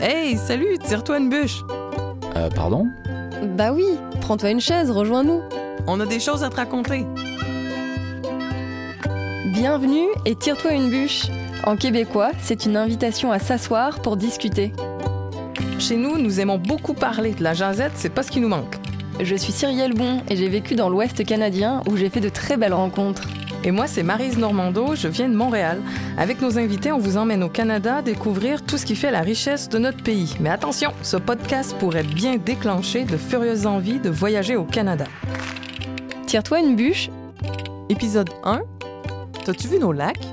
Hey, 0.00 0.36
salut, 0.36 0.78
tire-toi 0.78 1.18
une 1.18 1.28
bûche. 1.28 1.62
Euh, 2.34 2.48
pardon? 2.50 2.88
Bah 3.56 3.72
oui, 3.72 3.84
prends-toi 4.20 4.50
une 4.50 4.60
chaise, 4.60 4.90
rejoins-nous. 4.90 5.42
On 5.86 6.00
a 6.00 6.06
des 6.06 6.18
choses 6.18 6.42
à 6.42 6.50
te 6.50 6.56
raconter. 6.56 7.06
Bienvenue 9.46 10.08
et 10.26 10.34
tire-toi 10.34 10.72
une 10.72 10.90
bûche. 10.90 11.26
En 11.64 11.76
québécois, 11.76 12.32
c'est 12.40 12.66
une 12.66 12.76
invitation 12.76 13.30
à 13.30 13.38
s'asseoir 13.38 14.00
pour 14.02 14.16
discuter. 14.16 14.72
Chez 15.78 15.96
nous, 15.96 16.18
nous 16.18 16.40
aimons 16.40 16.58
beaucoup 16.58 16.94
parler. 16.94 17.32
De 17.32 17.44
la 17.44 17.54
jasette, 17.54 17.92
c'est 17.94 18.12
pas 18.12 18.24
ce 18.24 18.32
qui 18.32 18.40
nous 18.40 18.48
manque. 18.48 18.74
Je 19.20 19.36
suis 19.36 19.52
Cyrielle 19.52 19.94
Bon 19.94 20.22
et 20.28 20.36
j'ai 20.36 20.48
vécu 20.48 20.74
dans 20.74 20.88
l'Ouest 20.88 21.24
canadien 21.24 21.82
où 21.88 21.96
j'ai 21.96 22.10
fait 22.10 22.20
de 22.20 22.30
très 22.30 22.56
belles 22.56 22.74
rencontres. 22.74 23.28
Et 23.62 23.72
moi, 23.72 23.86
c'est 23.86 24.02
Marise 24.02 24.38
Normando, 24.38 24.94
je 24.94 25.06
viens 25.06 25.28
de 25.28 25.34
Montréal. 25.34 25.82
Avec 26.16 26.40
nos 26.40 26.58
invités, 26.58 26.92
on 26.92 26.98
vous 26.98 27.18
emmène 27.18 27.42
au 27.42 27.50
Canada 27.50 28.00
découvrir 28.00 28.64
tout 28.64 28.78
ce 28.78 28.86
qui 28.86 28.96
fait 28.96 29.10
la 29.10 29.20
richesse 29.20 29.68
de 29.68 29.78
notre 29.78 30.02
pays. 30.02 30.34
Mais 30.40 30.48
attention, 30.48 30.92
ce 31.02 31.18
podcast 31.18 31.76
pourrait 31.78 32.02
bien 32.02 32.36
déclencher 32.38 33.04
de 33.04 33.18
furieuses 33.18 33.66
envies 33.66 33.98
de 33.98 34.08
voyager 34.08 34.56
au 34.56 34.64
Canada. 34.64 35.04
Tire-toi 36.26 36.60
une 36.60 36.74
bûche. 36.74 37.10
Épisode 37.90 38.30
1. 38.44 38.62
T'as-tu 39.44 39.68
vu 39.68 39.78
nos 39.78 39.92
lacs? 39.92 40.24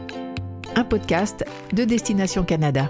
Un 0.77 0.85
podcast 0.85 1.43
de 1.73 1.83
Destination 1.83 2.43
Canada. 2.43 2.89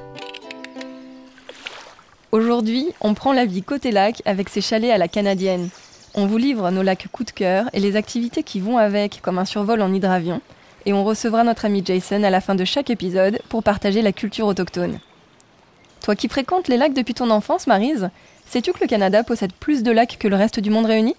Aujourd'hui, 2.31 2.93
on 3.01 3.15
prend 3.15 3.33
la 3.33 3.45
vie 3.45 3.63
côté 3.63 3.89
lac 3.89 4.21
avec 4.25 4.49
ses 4.49 4.61
chalets 4.61 4.91
à 4.91 4.99
la 4.99 5.07
canadienne. 5.07 5.69
On 6.19 6.25
vous 6.25 6.37
livre 6.37 6.71
nos 6.71 6.81
lacs 6.81 7.09
coup 7.11 7.23
de 7.23 7.29
cœur 7.29 7.69
et 7.73 7.79
les 7.79 7.95
activités 7.95 8.41
qui 8.41 8.59
vont 8.59 8.79
avec, 8.79 9.21
comme 9.21 9.37
un 9.37 9.45
survol 9.45 9.83
en 9.83 9.93
hydravion. 9.93 10.41
Et 10.87 10.91
on 10.93 11.03
recevra 11.03 11.43
notre 11.43 11.65
ami 11.65 11.83
Jason 11.85 12.23
à 12.23 12.31
la 12.31 12.41
fin 12.41 12.55
de 12.55 12.65
chaque 12.65 12.89
épisode 12.89 13.37
pour 13.49 13.61
partager 13.61 14.01
la 14.01 14.11
culture 14.11 14.47
autochtone. 14.47 14.99
Toi 16.01 16.15
qui 16.15 16.27
fréquentes 16.27 16.69
les 16.69 16.77
lacs 16.77 16.95
depuis 16.95 17.13
ton 17.13 17.29
enfance, 17.29 17.67
Marise, 17.67 18.09
sais-tu 18.47 18.73
que 18.73 18.79
le 18.81 18.87
Canada 18.87 19.23
possède 19.23 19.53
plus 19.53 19.83
de 19.83 19.91
lacs 19.91 20.17
que 20.17 20.27
le 20.27 20.35
reste 20.35 20.59
du 20.59 20.71
monde 20.71 20.87
réuni? 20.87 21.15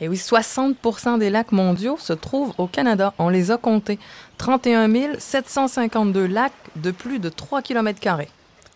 Et 0.00 0.08
oui, 0.08 0.16
60% 0.16 1.20
des 1.20 1.30
lacs 1.30 1.52
mondiaux 1.52 1.96
se 2.00 2.12
trouvent 2.12 2.52
au 2.58 2.66
Canada. 2.66 3.14
On 3.20 3.28
les 3.28 3.52
a 3.52 3.58
comptés. 3.58 4.00
31 4.38 5.20
752 5.20 6.26
lacs 6.26 6.52
de 6.74 6.90
plus 6.90 7.20
de 7.20 7.28
3 7.28 7.62
km. 7.62 8.00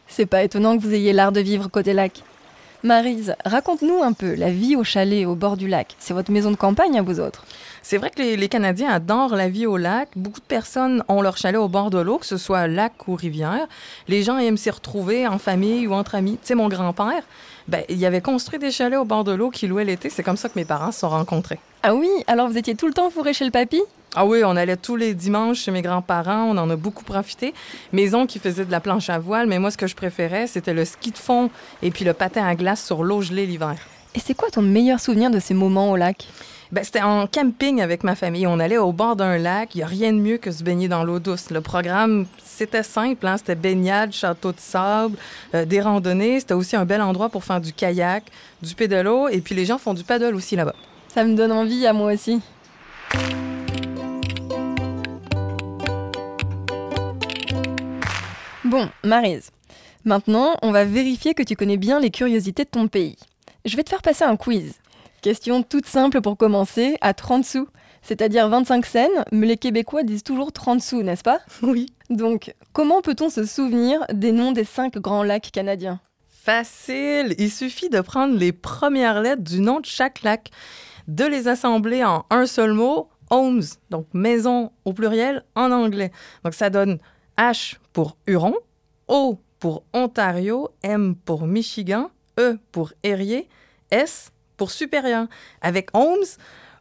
C'est 0.07 0.27
pas 0.27 0.45
étonnant 0.45 0.77
que 0.77 0.83
vous 0.83 0.95
ayez 0.95 1.13
l'art 1.13 1.33
de 1.33 1.41
vivre 1.41 1.67
côté 1.67 1.93
lac. 1.93 2.23
Marise, 2.83 3.35
raconte-nous 3.45 4.03
un 4.03 4.13
peu 4.13 4.35
la 4.35 4.51
vie 4.51 4.77
au 4.77 4.85
chalet 4.85 5.27
au 5.27 5.35
bord 5.35 5.57
du 5.57 5.67
lac. 5.67 5.97
C'est 5.99 6.15
votre 6.15 6.31
maison 6.31 6.51
de 6.51 6.57
campagne 6.57 6.99
à 6.99 7.03
vous 7.03 7.21
autres 7.21 7.45
C'est 7.83 7.97
vrai 7.97 8.11
que 8.11 8.21
les, 8.21 8.37
les, 8.37 8.49
Canadiens 8.49 8.91
adorent 8.91 9.35
la 9.35 9.49
vie 9.49 9.67
au 9.67 9.77
lac. 9.77 10.09
Beaucoup 10.15 10.41
de 10.41 10.47
personnes 10.47 11.03
ont 11.09 11.23
leur 11.23 11.37
chalet 11.37 11.61
au 11.61 11.69
bord 11.69 11.91
de 11.91 11.99
l'eau, 11.99 12.19
que 12.19 12.27
ce 12.27 12.37
soit 12.37 12.67
lac 12.69 13.09
ou 13.09 13.15
rivière. 13.15 13.67
Les 14.09 14.23
gens 14.23 14.39
aiment 14.39 14.57
s'y 14.57 14.71
retrouver 14.71 15.27
en 15.27 15.39
famille 15.39 15.87
ou 15.87 15.95
entre 15.95 16.15
amis. 16.15 16.39
Tu 16.43 16.49
sais, 16.49 16.55
mon 16.55 16.69
grand-père, 16.69 17.23
ben, 17.69 17.83
il 17.89 18.05
avait 18.05 18.21
construit 18.21 18.59
des 18.59 18.71
chalets 18.71 18.99
au 18.99 19.05
bord 19.05 19.25
de 19.25 19.33
l'eau 19.33 19.51
qui 19.51 19.67
louaient 19.67 19.85
l'été. 19.85 20.11
C'est 20.11 20.23
comme 20.23 20.37
ça 20.37 20.49
que 20.49 20.59
mes 20.59 20.65
parents 20.65 20.93
se 20.93 21.01
sont 21.01 21.09
rencontrés. 21.09 21.59
Ah 21.83 21.95
oui 21.95 22.09
Alors 22.27 22.49
vous 22.49 22.59
étiez 22.59 22.75
tout 22.75 22.87
le 22.87 22.93
temps 22.93 23.11
fourré 23.11 23.33
chez 23.33 23.45
le 23.45 23.51
papy? 23.51 23.81
Ah 24.19 24.25
oui, 24.25 24.43
on 24.45 24.57
allait 24.57 24.79
tous 24.79 24.97
les 24.97 25.13
dimanches 25.13 25.59
chez 25.59 25.71
mes 25.71 25.83
grands-parents, 25.83 26.45
on 26.45 26.57
en 26.57 26.71
a 26.71 26.77
beaucoup 26.77 27.05
profité. 27.05 27.53
Maison 27.93 28.27
qui 28.27 28.39
faisait 28.39 28.65
de 28.65 28.71
la 28.71 28.81
planche 28.81 29.11
à 29.11 29.19
voile, 29.19 29.47
mais 29.47 29.59
moi, 29.59 29.71
ce 29.71 29.77
que 29.77 29.87
je 29.87 29.95
préférais, 29.95 30.47
c'était 30.47 30.73
le 30.73 30.87
ski 30.87 31.11
de 31.11 31.19
fond 31.19 31.51
et 31.83 31.91
puis 31.91 32.07
le 32.07 32.15
patin 32.15 32.47
à 32.47 32.55
glace 32.55 32.83
sur 32.83 33.05
l'eau 33.05 33.21
gelée 33.21 33.45
l'hiver. 33.45 33.77
Et 34.15 34.21
c'est 34.21 34.33
quoi 34.33 34.49
ton 34.49 34.63
meilleur 34.63 35.01
souvenir 35.01 35.31
de 35.31 35.39
ces 35.39 35.53
moments 35.53 35.91
au 35.91 35.97
lac? 35.97 36.27
Ben, 36.73 36.83
c'était 36.83 37.03
en 37.03 37.27
camping 37.27 37.83
avec 37.83 38.05
ma 38.05 38.15
famille. 38.15 38.47
On 38.47 38.59
allait 38.59 38.79
au 38.79 38.91
bord 38.91 39.17
d'un 39.17 39.37
lac. 39.37 39.75
Il 39.75 39.79
n'y 39.79 39.85
a 39.85 39.87
rien 39.87 40.15
de 40.15 40.19
mieux 40.19 40.39
que 40.39 40.51
se 40.51 40.65
baigner 40.65 40.89
dans 40.89 41.05
l'eau 41.05 41.19
douce. 41.19 41.51
Le 41.51 41.61
programme, 41.61 42.25
c'était 42.43 42.83
simple. 42.83 43.27
Hein? 43.27 43.37
C'était 43.37 43.55
baignade, 43.55 44.13
château 44.13 44.53
de 44.53 44.59
sable, 44.59 45.17
euh, 45.55 45.67
des 45.67 45.83
randonnées. 45.83 46.41
C'était 46.41 46.55
aussi 46.55 46.75
un 46.75 46.87
bel 46.87 47.03
endroit 47.03 47.29
pour 47.29 47.45
faire 47.45 47.61
du 47.61 47.75
kayak, 47.75 48.25
du 48.63 48.75
pédalo. 48.75 49.29
Et 49.29 49.43
puis 49.43 49.55
les 49.55 49.67
gens 49.67 49.77
font 49.77 49.93
du 49.93 50.03
paddle 50.03 50.35
aussi 50.35 50.57
là-bas. 50.57 50.75
Ça 51.15 51.23
me 51.23 51.37
donne 51.37 51.53
envie 51.53 51.87
à 51.87 51.93
moi 51.93 52.13
aussi. 52.15 52.41
Bon, 58.67 58.89
Marise, 59.05 59.53
maintenant, 60.05 60.57
on 60.61 60.73
va 60.73 60.85
vérifier 60.85 61.35
que 61.35 61.45
tu 61.45 61.55
connais 61.55 61.77
bien 61.77 62.01
les 62.01 62.11
curiosités 62.11 62.65
de 62.65 62.69
ton 62.69 62.89
pays. 62.89 63.17
Je 63.65 63.77
vais 63.77 63.85
te 63.85 63.91
faire 63.91 64.03
passer 64.03 64.25
un 64.25 64.35
quiz. 64.35 64.75
Question 65.23 65.63
toute 65.63 65.87
simple 65.87 66.21
pour 66.21 66.37
commencer, 66.37 66.97
à 67.01 67.15
30 67.15 67.45
sous, 67.45 67.69
c'est-à-dire 68.03 68.49
25 68.49 68.85
cents, 68.85 69.25
mais 69.31 69.47
les 69.47 69.57
Québécois 69.57 70.03
disent 70.03 70.25
toujours 70.25 70.51
30 70.51 70.81
sous, 70.81 71.05
n'est-ce 71.05 71.23
pas? 71.23 71.39
Oui. 71.63 71.87
Donc, 72.11 72.57
comment 72.73 73.03
peut-on 73.03 73.31
se 73.31 73.45
souvenir 73.45 74.05
des 74.13 74.33
noms 74.33 74.51
des 74.51 74.65
cinq 74.65 74.99
grands 74.99 75.23
lacs 75.23 75.53
canadiens? 75.53 76.01
Facile, 76.29 77.37
il 77.39 77.53
suffit 77.53 77.89
de 77.89 78.01
prendre 78.01 78.37
les 78.37 78.51
premières 78.51 79.21
lettres 79.21 79.45
du 79.45 79.61
nom 79.61 79.79
de 79.79 79.87
chaque 79.87 80.23
lac, 80.23 80.51
de 81.07 81.25
les 81.25 81.47
assembler 81.47 82.03
en 82.03 82.27
un 82.31 82.47
seul 82.47 82.73
mot, 82.73 83.11
homes, 83.31 83.63
donc 83.91 84.09
maison 84.13 84.73
au 84.85 84.93
pluriel 84.93 85.45
en 85.55 85.71
anglais. 85.71 86.11
Donc 86.43 86.55
ça 86.55 86.69
donne 86.69 86.99
H 87.39 87.77
pour 87.97 88.19
Huron, 88.27 88.53
O 89.09 89.39
pour 89.59 89.83
Ontario, 89.95 90.69
M 90.83 91.15
pour 91.15 91.47
Michigan, 91.47 92.11
E 92.39 92.59
pour 92.71 92.93
Erie, 93.03 93.49
S 93.91 94.33
pour 94.59 94.71
Supérieur. 94.71 95.29
Avec 95.63 95.89
Holmes, 95.95 96.27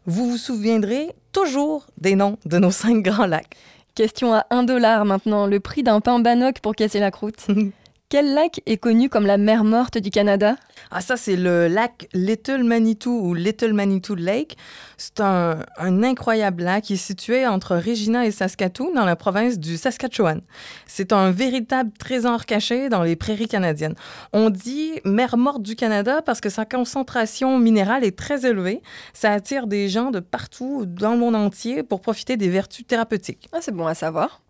vous 0.06 0.31
vous 0.31 0.38
souviendrez 0.38 1.16
toujours 1.31 1.88
des 1.98 2.16
noms 2.16 2.38
de 2.44 2.58
nos 2.58 2.70
cinq 2.70 3.02
grands 3.02 3.28
lacs. 3.28 3.56
Question 3.94 4.34
à 4.34 4.46
1 4.50 4.64
dollar 4.64 5.06
maintenant, 5.06 5.48
le 5.48 5.62
prix 5.62 5.84
d'un 5.84 6.02
pain 6.02 6.20
bannock 6.20 6.59
pour 6.59 6.76
casser 6.76 7.00
la 7.00 7.12
croûte. 7.12 7.47
Quel 8.07 8.35
lac 8.35 8.61
est 8.67 8.77
connu 8.77 9.09
comme 9.09 9.25
la 9.25 9.38
mer 9.38 9.63
morte 9.63 9.97
du 9.97 10.11
Canada? 10.11 10.57
Ah, 10.91 11.01
ça, 11.01 11.17
c'est 11.17 11.35
le 11.35 11.67
lac 11.67 12.07
Little 12.13 12.63
Manitou 12.63 13.09
ou 13.09 13.33
Little 13.33 13.73
Manitou 13.73 14.13
Lake. 14.13 14.57
C'est 14.95 15.21
un, 15.21 15.57
un, 15.79 16.03
incroyable 16.03 16.63
lac 16.63 16.83
qui 16.83 16.93
est 16.93 16.97
situé 16.97 17.47
entre 17.47 17.75
Regina 17.75 18.27
et 18.27 18.29
Saskatoon, 18.29 18.93
dans 18.93 19.05
la 19.05 19.16
province 19.16 19.57
du 19.57 19.75
Saskatchewan. 19.75 20.41
C'est 20.85 21.13
un 21.13 21.31
véritable 21.31 21.91
trésor 21.97 22.45
caché 22.45 22.89
dans 22.89 23.01
les 23.01 23.16
prairies 23.16 23.47
canadiennes. 23.47 23.95
On 24.33 24.51
dit 24.51 25.01
mer 25.03 25.35
morte 25.35 25.63
du 25.63 25.75
Canada 25.75 26.22
parce 26.22 26.41
que 26.41 26.49
sa 26.49 26.63
concentration 26.63 27.57
minérale 27.57 28.03
est 28.03 28.16
très 28.16 28.45
élevée. 28.45 28.83
Ça 29.13 29.31
attire 29.31 29.66
des 29.66 29.89
gens 29.89 30.11
de 30.11 30.19
partout 30.19 30.85
dans 30.85 31.13
le 31.13 31.17
monde 31.17 31.35
entier 31.35 31.81
pour 31.81 32.01
profiter 32.01 32.37
des 32.37 32.49
vertus 32.49 32.85
thérapeutiques. 32.85 33.49
Ah, 33.51 33.57
c'est 33.61 33.73
bon 33.73 33.87
à 33.87 33.95
savoir. 33.95 34.44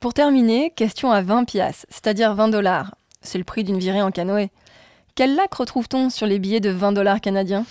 Pour 0.00 0.12
terminer, 0.12 0.72
question 0.76 1.10
à 1.10 1.22
20 1.22 1.44
piastres, 1.44 1.86
c'est-à-dire 1.88 2.34
20 2.34 2.48
dollars. 2.48 2.94
C'est 3.22 3.38
le 3.38 3.44
prix 3.44 3.64
d'une 3.64 3.78
virée 3.78 4.02
en 4.02 4.10
canoë. 4.10 4.50
Quel 5.14 5.34
lac 5.34 5.54
retrouve-t-on 5.54 6.10
sur 6.10 6.26
les 6.26 6.38
billets 6.38 6.60
de 6.60 6.68
20 6.68 6.92
dollars 6.92 7.22
canadiens? 7.22 7.64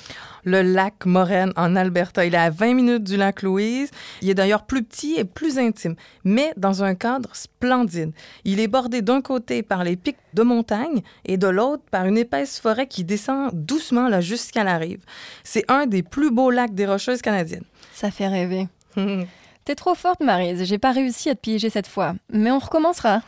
Le 0.43 0.63
lac 0.63 1.05
Moraine 1.05 1.53
en 1.55 1.75
Alberta. 1.75 2.25
Il 2.25 2.33
est 2.33 2.39
à 2.39 2.49
20 2.49 2.73
minutes 2.73 3.03
du 3.03 3.17
lac 3.17 3.43
Louise. 3.43 3.91
Il 4.23 4.29
est 4.31 4.33
d'ailleurs 4.33 4.65
plus 4.65 4.81
petit 4.81 5.13
et 5.17 5.25
plus 5.25 5.59
intime, 5.59 5.95
mais 6.23 6.53
dans 6.57 6.83
un 6.83 6.95
cadre 6.95 7.35
splendide. 7.35 8.13
Il 8.45 8.59
est 8.59 8.67
bordé 8.67 9.03
d'un 9.03 9.21
côté 9.21 9.61
par 9.61 9.83
les 9.83 9.95
pics 9.95 10.17
de 10.33 10.41
montagne 10.41 11.03
et 11.25 11.37
de 11.37 11.47
l'autre 11.47 11.83
par 11.91 12.05
une 12.05 12.17
épaisse 12.17 12.59
forêt 12.59 12.87
qui 12.87 13.03
descend 13.03 13.51
doucement 13.53 14.07
là 14.07 14.21
jusqu'à 14.21 14.63
la 14.63 14.79
rive. 14.79 15.03
C'est 15.43 15.69
un 15.69 15.85
des 15.85 16.01
plus 16.01 16.31
beaux 16.31 16.49
lacs 16.49 16.73
des 16.73 16.87
Rocheuses 16.87 17.21
canadiennes. 17.21 17.65
Ça 17.93 18.09
fait 18.09 18.27
rêver. 18.27 18.67
T'es 19.65 19.73
trop 19.73 19.95
forte, 19.95 20.19
Marise. 20.19 20.63
J'ai 20.63 20.77
pas 20.77 20.91
réussi 20.91 21.27
à 21.27 21.33
te 21.33 21.39
piéger 21.39 21.71
cette 21.71 21.87
fois. 21.87 22.13
Mais 22.31 22.51
on 22.51 22.59
recommencera. 22.59 23.23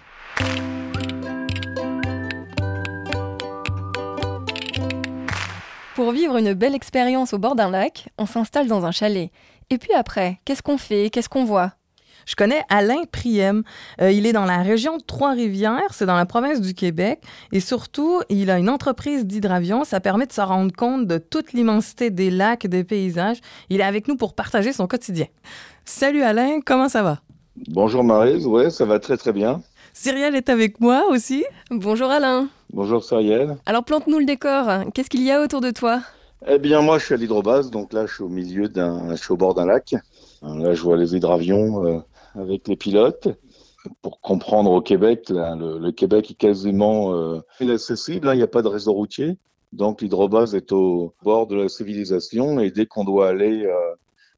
Pour 5.96 6.12
vivre 6.12 6.38
une 6.38 6.54
belle 6.54 6.76
expérience 6.76 7.34
au 7.34 7.40
bord 7.40 7.56
d'un 7.56 7.72
lac, 7.72 8.10
on 8.20 8.28
s'installe 8.28 8.68
dans 8.68 8.86
un 8.86 8.92
chalet. 8.92 9.32
Et 9.72 9.80
puis 9.80 9.94
après, 9.94 10.40
qu'est-ce 10.46 10.62
qu'on 10.62 10.78
fait? 10.78 11.10
Qu'est-ce 11.10 11.28
qu'on 11.28 11.44
voit? 11.44 11.72
Je 12.28 12.36
connais 12.36 12.62
Alain 12.70 13.06
Priem. 13.12 13.64
Euh, 14.00 14.12
il 14.12 14.28
est 14.28 14.34
dans 14.34 14.46
la 14.46 14.62
région 14.62 14.98
de 14.98 15.04
Trois-Rivières, 15.04 15.92
c'est 15.94 16.06
dans 16.06 16.18
la 16.18 16.26
province 16.28 16.62
du 16.62 16.76
Québec. 16.76 17.24
Et 17.52 17.62
surtout, 17.62 18.22
il 18.30 18.52
a 18.52 18.60
une 18.60 18.70
entreprise 18.70 19.26
d'hydravion. 19.26 19.86
Ça 19.86 20.02
permet 20.02 20.28
de 20.28 20.34
se 20.34 20.42
rendre 20.42 20.72
compte 20.72 21.08
de 21.08 21.18
toute 21.18 21.54
l'immensité 21.54 22.12
des 22.12 22.30
lacs 22.30 22.66
et 22.66 22.68
des 22.68 22.84
paysages. 22.84 23.38
Il 23.70 23.80
est 23.80 23.86
avec 23.86 24.08
nous 24.08 24.18
pour 24.18 24.36
partager 24.36 24.72
son 24.72 24.86
quotidien. 24.86 25.26
Salut 25.90 26.22
Alain, 26.22 26.60
comment 26.60 26.90
ça 26.90 27.02
va? 27.02 27.22
Bonjour 27.70 28.04
Marise, 28.04 28.46
ouais, 28.46 28.70
ça 28.70 28.84
va 28.84 29.00
très 29.00 29.16
très 29.16 29.32
bien. 29.32 29.62
Cyrielle 29.94 30.36
est 30.36 30.50
avec 30.50 30.82
moi 30.82 31.06
aussi. 31.10 31.46
Bonjour 31.72 32.10
Alain. 32.10 32.50
Bonjour 32.74 33.02
Cyrielle. 33.02 33.56
Alors 33.66 33.86
plante-nous 33.86 34.20
le 34.20 34.26
décor. 34.26 34.70
Qu'est-ce 34.94 35.10
qu'il 35.10 35.24
y 35.24 35.32
a 35.32 35.42
autour 35.42 35.62
de 35.62 35.72
toi? 35.72 36.02
Eh 36.46 36.60
bien 36.60 36.82
moi 36.82 37.00
je 37.00 37.06
suis 37.06 37.14
à 37.14 37.18
l'hydrobase, 37.18 37.72
donc 37.72 37.94
là 37.94 38.06
je 38.06 38.16
suis 38.16 38.24
au 38.24 38.28
milieu 38.28 38.68
d'un, 38.68 39.16
je 39.16 39.24
suis 39.24 39.32
au 39.32 39.38
bord 39.38 39.54
d'un 39.54 39.66
lac. 39.66 39.96
Là 40.42 40.74
je 40.74 40.82
vois 40.82 40.98
les 40.98 41.16
hydravions 41.16 41.86
euh, 41.86 42.00
avec 42.36 42.68
les 42.68 42.76
pilotes. 42.76 43.30
Pour 44.02 44.20
comprendre 44.20 44.70
au 44.72 44.82
Québec, 44.82 45.30
là, 45.30 45.56
le, 45.56 45.80
le, 45.80 45.92
Québec 45.94 46.30
est 46.32 46.38
quasiment 46.38 47.14
euh, 47.14 47.40
inaccessible, 47.62 48.28
hein, 48.28 48.34
il 48.34 48.38
n'y 48.38 48.44
a 48.44 48.48
pas 48.48 48.62
de 48.62 48.68
réseau 48.68 48.92
routier. 48.92 49.38
Donc 49.72 50.02
l'hydrobase 50.02 50.54
est 50.54 50.74
au 50.74 51.14
bord 51.24 51.48
de 51.48 51.56
la 51.56 51.70
civilisation 51.70 52.60
et 52.60 52.72
dès 52.72 52.88
qu'on 52.88 53.06
doit 53.06 53.30
aller 53.30 53.66
euh, 53.66 53.96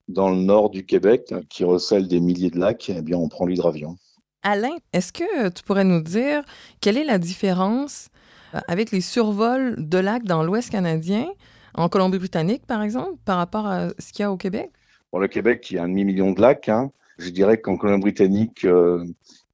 dans 0.09 0.29
le 0.29 0.37
nord 0.37 0.71
du 0.71 0.85
Québec, 0.85 1.33
qui 1.49 1.63
recèle 1.63 2.07
des 2.07 2.19
milliers 2.19 2.49
de 2.49 2.59
lacs, 2.59 2.89
eh 2.89 3.01
bien 3.01 3.17
on 3.17 3.29
prend 3.29 3.45
l'hydravion. 3.45 3.95
Alain, 4.41 4.75
est-ce 4.91 5.13
que 5.13 5.49
tu 5.49 5.63
pourrais 5.63 5.83
nous 5.83 6.01
dire 6.01 6.43
quelle 6.81 6.97
est 6.97 7.03
la 7.03 7.19
différence 7.19 8.09
euh, 8.55 8.59
avec 8.67 8.91
les 8.91 9.01
survols 9.01 9.75
de 9.77 9.97
lacs 9.99 10.23
dans 10.23 10.43
l'Ouest 10.43 10.71
canadien, 10.71 11.27
en 11.75 11.89
Colombie-Britannique 11.89 12.65
par 12.65 12.81
exemple, 12.81 13.17
par 13.23 13.37
rapport 13.37 13.67
à 13.67 13.89
ce 13.99 14.11
qu'il 14.11 14.23
y 14.23 14.25
a 14.25 14.31
au 14.31 14.37
Québec? 14.37 14.71
Pour 15.11 15.19
le 15.19 15.27
Québec, 15.27 15.69
il 15.69 15.75
y 15.75 15.77
a 15.77 15.83
un 15.83 15.89
demi-million 15.89 16.31
de 16.31 16.41
lacs. 16.41 16.69
Hein. 16.69 16.91
Je 17.17 17.29
dirais 17.29 17.59
qu'en 17.59 17.77
Colombie-Britannique, 17.77 18.65
euh, 18.65 19.05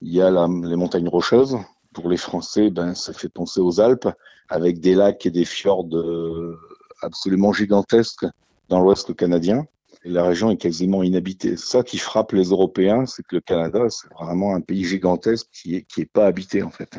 il 0.02 0.14
y 0.14 0.22
a 0.22 0.30
les 0.30 0.76
montagnes 0.76 1.10
rocheuses. 1.10 1.58
Pour 1.94 2.10
les 2.10 2.18
Français, 2.18 2.70
ben, 2.70 2.94
ça 2.94 3.12
fait 3.12 3.30
penser 3.30 3.60
aux 3.60 3.80
Alpes, 3.80 4.08
avec 4.50 4.80
des 4.80 4.96
lacs 4.96 5.26
et 5.26 5.32
des 5.32 5.46
fjords 5.46 5.88
euh, 5.94 6.58
absolument 7.02 7.52
gigantesques 7.52 8.26
dans 8.70 8.80
l'Ouest 8.80 9.16
canadien 9.16 9.66
la 10.06 10.24
région 10.24 10.52
est 10.52 10.58
quasiment 10.58 11.04
inhabitée. 11.04 11.58
Ça 11.58 11.84
qui 11.84 11.98
frappe 11.98 12.32
les 12.32 12.50
Européens, 12.50 13.06
c'est 13.06 13.24
que 13.24 13.36
le 13.36 13.42
Canada, 13.42 13.80
c'est 13.90 14.08
vraiment 14.14 14.56
un 14.56 14.62
pays 14.62 14.86
gigantesque 14.86 15.48
qui 15.52 15.72
n'est 15.72 15.82
qui 15.82 16.02
est 16.02 16.12
pas 16.12 16.28
habité 16.28 16.64
en 16.64 16.70
fait. 16.70 16.98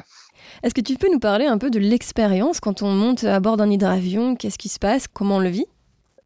Est-ce 0.63 0.75
que 0.75 0.81
tu 0.81 0.97
peux 0.97 1.11
nous 1.11 1.19
parler 1.19 1.47
un 1.47 1.59
peu 1.59 1.71
de 1.71 1.79
l'expérience 1.79 2.61
quand 2.61 2.83
on 2.83 2.91
monte 2.93 3.25
à 3.25 3.41
bord 3.41 3.57
d'un 3.57 3.71
hydravion? 3.71 4.37
Qu'est-ce 4.37 4.59
qui 4.59 4.69
se 4.69 4.79
passe? 4.79 5.09
Comment 5.09 5.37
on 5.37 5.41
le 5.41 5.49
vit? 5.49 5.67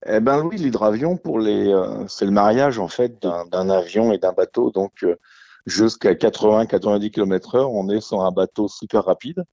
Eh 0.07 0.21
ben 0.21 0.43
oui, 0.43 0.57
l'hydravion, 0.57 1.17
pour 1.17 1.39
les, 1.39 1.69
euh, 1.69 2.07
c'est 2.09 2.25
le 2.25 2.31
mariage 2.31 2.79
en 2.79 2.89
fait 2.89 3.23
d'un 3.23 3.71
avion 3.71 4.13
et 4.13 4.19
d'un 4.19 4.33
bateau. 4.33 4.71
Donc 4.71 4.93
euh, 5.03 5.17
jusqu'à 5.67 6.15
80-90 6.15 7.11
km/h, 7.11 7.67
on 7.71 7.91
est 7.91 8.01
sur 8.01 8.23
un 8.23 8.33
bateau 8.33 8.69
super 8.69 9.05
rapide. 9.05 9.45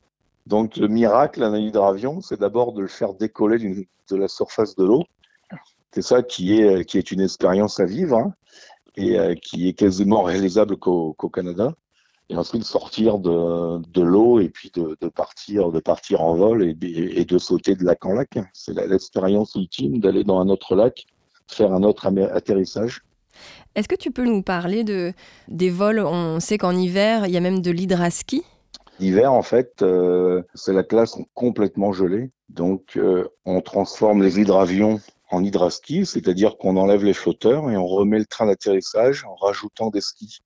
Donc 0.45 0.77
le 0.77 0.87
miracle 0.87 1.41
d'un 1.41 1.57
hydravion, 1.57 2.21
c'est 2.21 2.39
d'abord 2.39 2.71
de 2.71 2.81
le 2.81 2.87
faire 2.87 3.13
décoller 3.13 3.87
de 4.09 4.15
la 4.15 4.29
surface 4.29 4.75
de 4.75 4.85
l'eau 4.85 5.03
c'est 5.91 6.01
ça 6.01 6.23
qui 6.23 6.59
est, 6.59 6.85
qui 6.85 6.97
est 6.97 7.11
une 7.11 7.21
expérience 7.21 7.79
à 7.79 7.85
vivre 7.85 8.17
hein, 8.17 8.33
et 8.95 9.17
euh, 9.17 9.35
qui 9.35 9.67
est 9.67 9.73
quasiment 9.73 10.23
réalisable 10.23 10.77
qu'au 10.77 11.13
Canada. 11.31 11.73
Et 12.29 12.35
ensuite 12.35 12.65
sortir 12.65 13.19
de, 13.19 13.77
de 13.77 14.01
l'eau 14.01 14.41
et 14.41 14.49
puis 14.49 14.69
de, 14.75 14.97
de, 14.99 15.07
partir, 15.07 15.71
de 15.71 15.79
partir 15.79 16.21
en 16.21 16.35
vol 16.35 16.61
et, 16.61 16.75
et 16.81 17.23
de 17.23 17.37
sauter 17.37 17.75
de 17.75 17.85
lac 17.85 18.05
en 18.05 18.13
lac. 18.13 18.37
C'est 18.51 18.73
l'expérience 18.73 19.55
ultime 19.55 19.99
d'aller 19.99 20.25
dans 20.25 20.39
un 20.41 20.49
autre 20.49 20.75
lac, 20.75 21.05
faire 21.47 21.71
un 21.71 21.83
autre 21.83 22.05
atterrissage. 22.33 23.01
Est-ce 23.75 23.87
que 23.87 23.95
tu 23.95 24.11
peux 24.11 24.25
nous 24.25 24.41
parler 24.41 24.83
de, 24.83 25.13
des 25.47 25.69
vols? 25.69 25.99
On 25.99 26.41
sait 26.41 26.57
qu'en 26.57 26.75
hiver, 26.75 27.27
il 27.27 27.31
y 27.31 27.37
a 27.37 27.39
même 27.39 27.61
de 27.61 27.71
l'hydraski. 27.71 28.43
L'hiver, 28.99 29.31
en 29.31 29.43
fait, 29.43 29.81
euh, 29.81 30.41
c'est 30.53 30.73
la 30.73 30.83
classe 30.83 31.17
complètement 31.33 31.93
gelée. 31.93 32.31
Donc, 32.49 32.97
euh, 32.97 33.25
on 33.45 33.61
transforme 33.61 34.23
les 34.23 34.39
hydravions 34.39 34.99
en 35.29 35.43
hydraski, 35.43 36.05
c'est-à-dire 36.05 36.57
qu'on 36.57 36.77
enlève 36.77 37.03
les 37.03 37.13
flotteurs 37.13 37.69
et 37.69 37.77
on 37.77 37.85
remet 37.85 38.19
le 38.19 38.25
train 38.25 38.45
d'atterrissage 38.45 39.25
en 39.25 39.35
rajoutant 39.35 39.89
des 39.89 40.01
skis. 40.01 40.41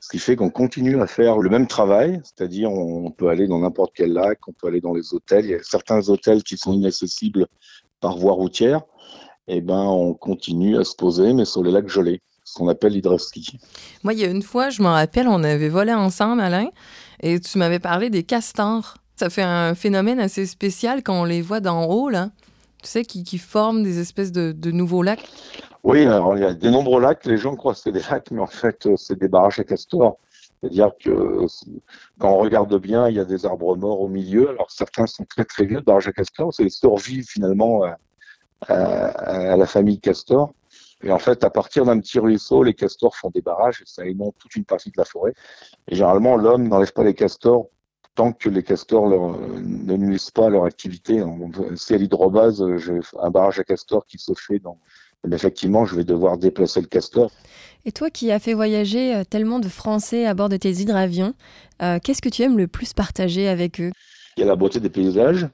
Ce 0.00 0.08
qui 0.08 0.18
fait 0.18 0.36
qu'on 0.36 0.50
continue 0.50 1.00
à 1.00 1.06
faire 1.06 1.38
le 1.38 1.48
même 1.48 1.66
travail, 1.66 2.20
c'est-à-dire 2.24 2.70
on 2.70 3.10
peut 3.10 3.28
aller 3.28 3.46
dans 3.46 3.60
n'importe 3.60 3.92
quel 3.94 4.12
lac, 4.12 4.38
on 4.46 4.52
peut 4.52 4.66
aller 4.66 4.80
dans 4.80 4.92
les 4.92 5.14
hôtels. 5.14 5.46
Il 5.46 5.50
y 5.52 5.54
a 5.54 5.62
certains 5.62 6.08
hôtels 6.08 6.42
qui 6.42 6.58
sont 6.58 6.72
inaccessibles 6.72 7.46
par 8.00 8.18
voie 8.18 8.32
routière. 8.32 8.82
Eh 9.46 9.60
ben, 9.60 9.80
on 9.80 10.12
continue 10.14 10.78
à 10.78 10.84
se 10.84 10.94
poser, 10.94 11.32
mais 11.32 11.44
sur 11.44 11.62
les 11.62 11.70
lacs 11.70 11.88
gelés, 11.88 12.20
ce 12.44 12.54
qu'on 12.54 12.68
appelle 12.68 12.92
l'hydraski. 12.92 13.58
Moi, 14.02 14.14
il 14.14 14.20
y 14.20 14.24
a 14.24 14.28
une 14.28 14.42
fois, 14.42 14.68
je 14.68 14.82
m'en 14.82 14.92
rappelle, 14.92 15.28
on 15.28 15.42
avait 15.42 15.68
volé 15.68 15.94
ensemble, 15.94 16.42
Alain, 16.42 16.68
et 17.22 17.40
tu 17.40 17.56
m'avais 17.58 17.78
parlé 17.78 18.10
des 18.10 18.24
castors. 18.24 18.96
Ça 19.16 19.30
fait 19.30 19.42
un 19.42 19.74
phénomène 19.74 20.18
assez 20.18 20.44
spécial 20.44 21.02
quand 21.02 21.20
on 21.20 21.24
les 21.24 21.40
voit 21.40 21.60
d'en 21.60 21.84
haut, 21.86 22.10
là 22.10 22.30
tu 22.84 22.90
sais, 22.90 23.04
qui, 23.04 23.38
forment 23.38 23.82
des 23.82 23.98
espèces 23.98 24.32
de, 24.32 24.52
de, 24.52 24.70
nouveaux 24.70 25.02
lacs 25.02 25.26
Oui, 25.82 26.04
alors 26.04 26.36
il 26.36 26.42
y 26.42 26.46
a 26.46 26.54
des 26.54 26.70
nombreux 26.70 27.00
lacs. 27.00 27.24
Les 27.24 27.38
gens 27.38 27.56
croient 27.56 27.74
que 27.74 27.80
c'est 27.80 27.92
des 27.92 28.02
lacs, 28.10 28.30
mais 28.30 28.40
en 28.40 28.46
fait, 28.46 28.86
euh, 28.86 28.96
c'est 28.96 29.18
des 29.18 29.28
barrages 29.28 29.58
à 29.58 29.64
castors. 29.64 30.18
C'est-à-dire 30.60 30.92
que 30.98 31.46
quand 32.18 32.30
on 32.30 32.38
regarde 32.38 32.74
bien, 32.78 33.08
il 33.08 33.16
y 33.16 33.20
a 33.20 33.24
des 33.24 33.44
arbres 33.44 33.76
morts 33.76 34.00
au 34.00 34.08
milieu. 34.08 34.48
Alors 34.48 34.70
certains 34.70 35.06
sont 35.06 35.24
très 35.24 35.44
très 35.44 35.66
vieux, 35.66 35.80
barrages 35.80 36.08
à 36.08 36.12
castors. 36.12 36.54
C'est 36.54 36.68
survivent 36.70 37.28
finalement 37.28 37.84
à, 37.84 37.96
à, 38.68 39.56
la 39.56 39.66
famille 39.66 40.00
castor. 40.00 40.54
Et 41.02 41.10
en 41.10 41.18
fait, 41.18 41.44
à 41.44 41.50
partir 41.50 41.84
d'un 41.84 42.00
petit 42.00 42.18
ruisseau, 42.18 42.62
les 42.62 42.72
castors 42.72 43.14
font 43.14 43.30
des 43.30 43.42
barrages 43.42 43.82
et 43.82 43.84
ça 43.86 44.06
inonde 44.06 44.32
toute 44.38 44.56
une 44.56 44.64
partie 44.64 44.90
de 44.90 44.96
la 44.96 45.04
forêt. 45.04 45.34
Et 45.88 45.96
généralement, 45.96 46.36
l'homme 46.36 46.68
n'enlève 46.68 46.92
pas 46.92 47.04
les 47.04 47.14
castors 47.14 47.66
tant 48.14 48.32
que 48.32 48.48
les 48.48 48.62
castors 48.62 49.06
leur, 49.06 49.38
ne 49.38 49.96
nuisent 49.96 50.30
pas 50.30 50.46
à 50.46 50.50
leur 50.50 50.64
activité. 50.64 51.22
Si 51.76 51.94
à 51.94 51.98
l'hydrobase, 51.98 52.64
j'ai 52.78 53.00
un 53.20 53.30
barrage 53.30 53.58
à 53.58 53.64
castors 53.64 54.06
qui 54.06 54.18
se 54.18 54.32
fait, 54.34 54.58
dans, 54.58 54.78
effectivement, 55.32 55.84
je 55.84 55.96
vais 55.96 56.04
devoir 56.04 56.38
déplacer 56.38 56.80
le 56.80 56.86
castor. 56.86 57.30
Et 57.84 57.92
toi 57.92 58.10
qui 58.10 58.30
as 58.30 58.38
fait 58.38 58.54
voyager 58.54 59.14
euh, 59.14 59.24
tellement 59.24 59.58
de 59.58 59.68
Français 59.68 60.26
à 60.26 60.34
bord 60.34 60.48
de 60.48 60.56
tes 60.56 60.70
hydravions, 60.70 61.34
euh, 61.82 61.98
qu'est-ce 62.02 62.22
que 62.22 62.28
tu 62.28 62.42
aimes 62.42 62.56
le 62.56 62.66
plus 62.66 62.92
partager 62.94 63.48
avec 63.48 63.80
eux? 63.80 63.90
Il 64.36 64.40
y 64.40 64.42
a 64.42 64.46
la 64.46 64.56
beauté 64.56 64.80
des 64.80 64.90
paysages. 64.90 65.48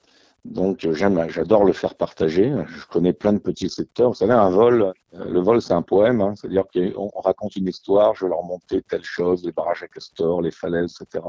Donc 0.47 0.89
j'aime, 0.93 1.27
j'adore 1.29 1.65
le 1.65 1.75
faire 1.75 1.95
partager. 1.95 2.51
Je 2.67 2.87
connais 2.87 3.13
plein 3.13 3.35
de 3.35 3.39
petits 3.39 3.69
secteurs. 3.69 4.09
Vous 4.11 4.15
savez, 4.15 4.33
un 4.33 4.49
vol, 4.49 4.95
euh, 5.15 5.25
le 5.25 5.41
vol 5.41 5.61
c'est 5.61 5.75
un 5.75 5.83
poème, 5.83 6.21
hein. 6.21 6.35
c'est-à-dire 6.37 6.65
qu'on 6.73 7.11
raconte 7.21 7.57
une 7.57 7.69
histoire, 7.69 8.15
je 8.15 8.25
vais 8.25 8.31
leur 8.31 8.43
monter 8.43 8.81
telle 8.89 9.05
chose, 9.05 9.45
les 9.45 9.53
barrages 9.53 9.83
à 9.83 9.89
castors, 9.89 10.41
les 10.41 10.51
falaises, 10.51 10.97
etc 11.01 11.21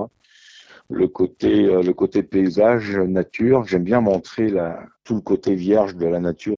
le 0.91 1.07
côté, 1.07 1.65
euh, 1.65 1.81
le 1.81 1.93
côté 1.93 2.23
paysage, 2.23 2.97
nature. 2.97 3.65
J'aime 3.65 3.83
bien 3.83 4.01
montrer 4.01 4.49
la, 4.49 4.83
tout 5.03 5.15
le 5.15 5.21
côté 5.21 5.55
vierge 5.55 5.95
de 5.95 6.05
la 6.05 6.19
nature 6.19 6.55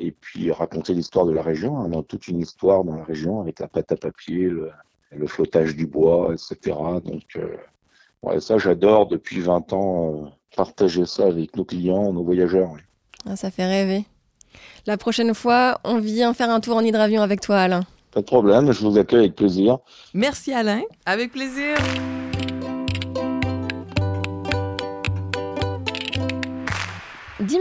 et 0.00 0.12
puis 0.12 0.50
raconter 0.50 0.94
l'histoire 0.94 1.26
de 1.26 1.32
la 1.32 1.42
région. 1.42 1.74
On 1.74 1.98
a 1.98 2.02
toute 2.02 2.28
une 2.28 2.40
histoire 2.40 2.84
dans 2.84 2.96
la 2.96 3.04
région 3.04 3.40
avec 3.40 3.60
la 3.60 3.68
pâte 3.68 3.92
à 3.92 3.96
papier, 3.96 4.48
le, 4.48 4.70
le 5.16 5.26
flottage 5.26 5.76
du 5.76 5.86
bois, 5.86 6.32
etc. 6.32 6.76
Donc, 7.04 7.22
euh, 7.36 7.56
ouais, 8.22 8.40
ça, 8.40 8.58
j'adore 8.58 9.06
depuis 9.08 9.40
20 9.40 9.72
ans 9.72 10.14
euh, 10.14 10.28
partager 10.56 11.06
ça 11.06 11.26
avec 11.26 11.56
nos 11.56 11.64
clients, 11.64 12.12
nos 12.12 12.24
voyageurs. 12.24 12.70
Ah, 13.26 13.36
ça 13.36 13.50
fait 13.50 13.66
rêver. 13.66 14.04
La 14.86 14.96
prochaine 14.96 15.34
fois, 15.34 15.78
on 15.84 15.98
vient 15.98 16.34
faire 16.34 16.50
un 16.50 16.60
tour 16.60 16.76
en 16.76 16.82
hydravion 16.82 17.22
avec 17.22 17.40
toi, 17.40 17.58
Alain. 17.58 17.82
Pas 18.12 18.20
de 18.20 18.26
problème, 18.26 18.72
je 18.72 18.86
vous 18.86 18.98
accueille 18.98 19.20
avec 19.20 19.36
plaisir. 19.36 19.78
Merci 20.12 20.52
Alain, 20.52 20.82
avec 21.06 21.32
plaisir. 21.32 21.76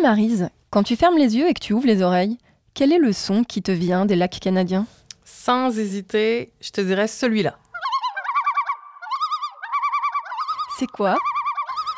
Marise, 0.01 0.49
quand 0.71 0.81
tu 0.81 0.95
fermes 0.95 1.17
les 1.17 1.37
yeux 1.37 1.47
et 1.47 1.53
que 1.53 1.59
tu 1.59 1.73
ouvres 1.73 1.85
les 1.85 2.01
oreilles, 2.01 2.39
quel 2.73 2.91
est 2.91 2.97
le 2.97 3.13
son 3.13 3.43
qui 3.43 3.61
te 3.61 3.71
vient 3.71 4.05
des 4.05 4.15
lacs 4.15 4.39
canadiens? 4.39 4.87
Sans 5.23 5.77
hésiter, 5.77 6.51
je 6.59 6.71
te 6.71 6.81
dirais 6.81 7.07
celui-là. 7.07 7.57
C'est 10.79 10.87
quoi? 10.87 11.17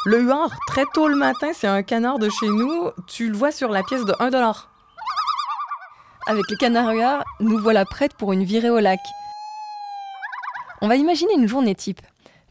Le 0.05 0.21
huard, 0.21 0.51
très 0.67 0.83
tôt 0.93 1.07
le 1.07 1.15
matin, 1.15 1.51
c'est 1.53 1.67
un 1.67 1.81
canard 1.81 2.19
de 2.19 2.29
chez 2.29 2.47
nous. 2.47 2.91
Tu 3.07 3.29
le 3.29 3.37
vois 3.37 3.53
sur 3.53 3.69
la 3.69 3.83
pièce 3.83 4.03
de 4.03 4.13
1 4.19 4.31
dollar. 4.31 4.69
Avec 6.27 6.43
les 6.49 6.57
canards 6.57 6.93
huards, 6.93 7.23
nous 7.39 7.57
voilà 7.57 7.85
prêtes 7.85 8.15
pour 8.15 8.33
une 8.33 8.43
virée 8.43 8.69
au 8.69 8.79
lac. 8.79 8.99
On 10.81 10.89
va 10.89 10.97
imaginer 10.97 11.33
une 11.35 11.47
journée 11.47 11.75
type. 11.75 12.01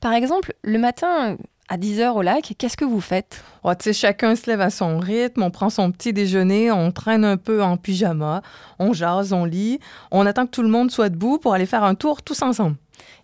Par 0.00 0.14
exemple, 0.14 0.54
le 0.62 0.78
matin, 0.78 1.36
à 1.72 1.78
10h 1.78 2.12
au 2.12 2.20
lac, 2.20 2.52
qu'est-ce 2.58 2.76
que 2.76 2.84
vous 2.84 3.00
faites? 3.00 3.42
Oh, 3.64 3.72
chacun 3.92 4.36
se 4.36 4.46
lève 4.46 4.60
à 4.60 4.68
son 4.68 4.98
rythme, 4.98 5.42
on 5.42 5.50
prend 5.50 5.70
son 5.70 5.90
petit 5.90 6.12
déjeuner, 6.12 6.70
on 6.70 6.92
traîne 6.92 7.24
un 7.24 7.38
peu 7.38 7.62
en 7.62 7.78
pyjama, 7.78 8.42
on 8.78 8.92
jase, 8.92 9.32
on 9.32 9.46
lit, 9.46 9.80
on 10.10 10.26
attend 10.26 10.44
que 10.44 10.50
tout 10.50 10.60
le 10.60 10.68
monde 10.68 10.90
soit 10.90 11.08
debout 11.08 11.38
pour 11.38 11.54
aller 11.54 11.64
faire 11.64 11.82
un 11.82 11.94
tour 11.94 12.20
tous 12.20 12.42
ensemble. 12.42 12.76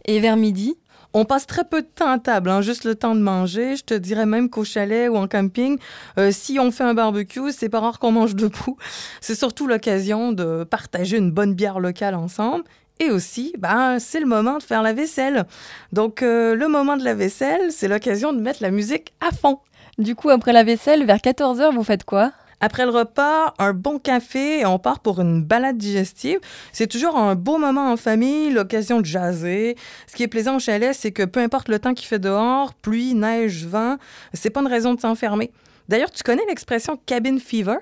Et 0.07 0.19
vers 0.21 0.39
midi? 0.39 0.79
On 1.13 1.27
passe 1.27 1.47
très 1.47 1.65
peu 1.65 1.83
de 1.83 1.89
temps 1.95 2.11
à 2.11 2.19
table, 2.19 2.49
hein, 2.49 2.63
juste 2.63 2.85
le 2.85 2.95
temps 2.95 3.15
de 3.15 3.21
manger. 3.21 3.77
Je 3.77 3.85
te 3.85 3.93
dirais 3.93 4.25
même 4.25 4.49
qu'au 4.49 4.65
chalet 4.65 5.11
ou 5.11 5.17
en 5.17 5.29
camping, 5.29 5.79
euh, 6.19 6.31
si 6.33 6.59
on 6.59 6.71
fait 6.71 6.85
un 6.85 6.95
barbecue, 6.95 7.53
c'est 7.53 7.69
pas 7.69 7.81
rare 7.81 7.99
qu'on 7.99 8.13
mange 8.13 8.35
debout. 8.35 8.79
C'est 9.21 9.35
surtout 9.35 9.67
l'occasion 9.67 10.33
de 10.33 10.65
partager 10.65 11.19
une 11.19 11.33
bonne 11.33 11.53
bière 11.53 11.81
locale 11.81 12.15
ensemble 12.15 12.65
et 13.01 13.11
aussi, 13.11 13.55
ben, 13.59 13.99
c'est 13.99 14.21
le 14.21 14.27
moment 14.27 14.59
de 14.59 14.63
faire 14.63 14.83
la 14.83 14.93
vaisselle. 14.93 15.45
Donc, 15.93 16.23
euh, 16.23 16.55
le 16.55 16.69
moment 16.69 16.97
de 16.97 17.05
la 17.05 17.15
vaisselle, 17.15 17.71
c'est 17.71 17.89
l'occasion 17.89 18.33
de 18.33 18.41
mettre 18.41 18.63
la 18.63 18.71
musique 18.71 19.13
à 19.21 19.31
fond. 19.31 19.59
Du 19.99 20.15
coup, 20.15 20.31
après 20.31 20.53
la 20.53 20.65
vaisselle, 20.65 21.05
vers 21.05 21.19
14h, 21.19 21.75
vous 21.75 21.85
faites 21.85 22.05
quoi? 22.05 22.33
Après 22.61 22.85
le 22.85 22.91
repas, 22.91 23.55
un 23.59 23.73
bon 23.73 24.01
café 24.01 24.61
et 24.61 24.67
on 24.67 24.81
part 24.81 24.99
pour 24.99 25.21
une 25.21 25.45
balade 25.45 25.79
digestive. 25.79 26.41
C'est 26.73 26.89
toujours 26.89 27.17
un 27.17 27.37
beau 27.37 27.57
moment 27.57 27.93
en 27.93 27.97
famille, 27.97 28.51
l'occasion 28.51 29.01
de 29.01 29.07
jaser. 29.07 29.77
Ce 30.09 30.17
qui 30.17 30.25
est 30.25 30.29
plaisant 30.29 30.57
au 30.57 30.59
chalet, 30.59 30.93
c'est 30.93 31.13
que 31.13 31.23
peu 31.23 31.41
importe 31.41 31.69
le 31.69 31.79
temps 31.79 31.95
qu'il 31.95 32.09
fait 32.09 32.19
dehors, 32.19 32.75
pluie, 32.75 33.15
neige, 33.15 33.65
vent, 33.65 33.97
c'est 34.33 34.51
pas 34.51 34.61
une 34.61 34.67
raison 34.67 34.95
de 34.95 35.01
s'enfermer. 35.01 35.53
D'ailleurs, 35.89 36.11
tu 36.11 36.25
connais 36.25 36.45
l'expression 36.49 36.99
cabin 37.07 37.39
fever? 37.39 37.79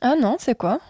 Ah 0.00 0.16
non, 0.16 0.36
c'est 0.38 0.56
quoi? 0.56 0.80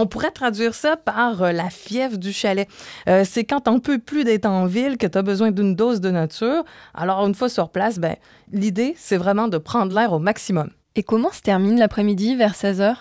On 0.00 0.06
pourrait 0.06 0.30
traduire 0.30 0.76
ça 0.76 0.96
par 0.96 1.42
euh, 1.42 1.50
la 1.50 1.70
fièvre 1.70 2.18
du 2.18 2.32
chalet. 2.32 2.68
Euh, 3.08 3.24
c'est 3.24 3.42
quand 3.42 3.66
on 3.66 3.80
peut 3.80 3.98
plus 3.98 4.22
d'être 4.22 4.46
en 4.46 4.66
ville 4.66 4.96
que 4.96 5.08
tu 5.08 5.18
as 5.18 5.22
besoin 5.22 5.50
d'une 5.50 5.74
dose 5.74 6.00
de 6.00 6.12
nature. 6.12 6.64
Alors, 6.94 7.26
une 7.26 7.34
fois 7.34 7.48
sur 7.48 7.68
place, 7.68 7.98
ben, 7.98 8.14
l'idée, 8.52 8.94
c'est 8.96 9.16
vraiment 9.16 9.48
de 9.48 9.58
prendre 9.58 9.92
l'air 9.92 10.12
au 10.12 10.20
maximum. 10.20 10.70
Et 10.94 11.02
comment 11.02 11.32
se 11.32 11.40
termine 11.40 11.80
l'après-midi 11.80 12.36
vers 12.36 12.54
16 12.54 12.80
h 12.80 12.94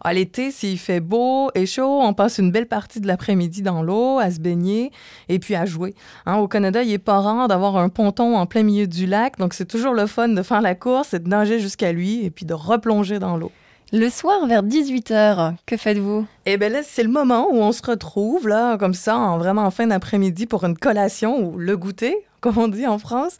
À 0.00 0.14
l'été, 0.14 0.50
s'il 0.50 0.78
fait 0.78 1.00
beau 1.00 1.50
et 1.54 1.66
chaud, 1.66 2.00
on 2.00 2.14
passe 2.14 2.38
une 2.38 2.50
belle 2.50 2.66
partie 2.66 3.02
de 3.02 3.06
l'après-midi 3.06 3.60
dans 3.60 3.82
l'eau, 3.82 4.18
à 4.18 4.30
se 4.30 4.40
baigner 4.40 4.90
et 5.28 5.38
puis 5.38 5.54
à 5.54 5.66
jouer. 5.66 5.94
Hein, 6.24 6.36
au 6.36 6.48
Canada, 6.48 6.82
il 6.82 6.90
est 6.90 6.96
pas 6.96 7.20
rare 7.20 7.48
d'avoir 7.48 7.76
un 7.76 7.90
ponton 7.90 8.38
en 8.38 8.46
plein 8.46 8.62
milieu 8.62 8.86
du 8.86 9.04
lac, 9.04 9.36
donc 9.36 9.52
c'est 9.52 9.66
toujours 9.66 9.92
le 9.92 10.06
fun 10.06 10.28
de 10.28 10.42
faire 10.42 10.62
la 10.62 10.74
course 10.74 11.12
et 11.12 11.18
de 11.18 11.28
nager 11.28 11.60
jusqu'à 11.60 11.92
lui 11.92 12.24
et 12.24 12.30
puis 12.30 12.46
de 12.46 12.54
replonger 12.54 13.18
dans 13.18 13.36
l'eau. 13.36 13.52
Le 13.90 14.10
soir, 14.10 14.46
vers 14.46 14.62
18h, 14.62 15.54
que 15.64 15.78
faites-vous? 15.78 16.26
Eh 16.44 16.58
bien 16.58 16.68
là, 16.68 16.82
c'est 16.82 17.02
le 17.02 17.08
moment 17.08 17.48
où 17.50 17.56
on 17.56 17.72
se 17.72 17.80
retrouve, 17.82 18.46
là, 18.46 18.76
comme 18.76 18.92
ça, 18.92 19.16
en 19.16 19.38
vraiment 19.38 19.62
en 19.62 19.70
fin 19.70 19.86
d'après-midi 19.86 20.44
pour 20.44 20.64
une 20.64 20.76
collation 20.76 21.40
ou 21.40 21.56
le 21.56 21.74
goûter, 21.74 22.14
comme 22.42 22.58
on 22.58 22.68
dit 22.68 22.86
en 22.86 22.98
France. 22.98 23.38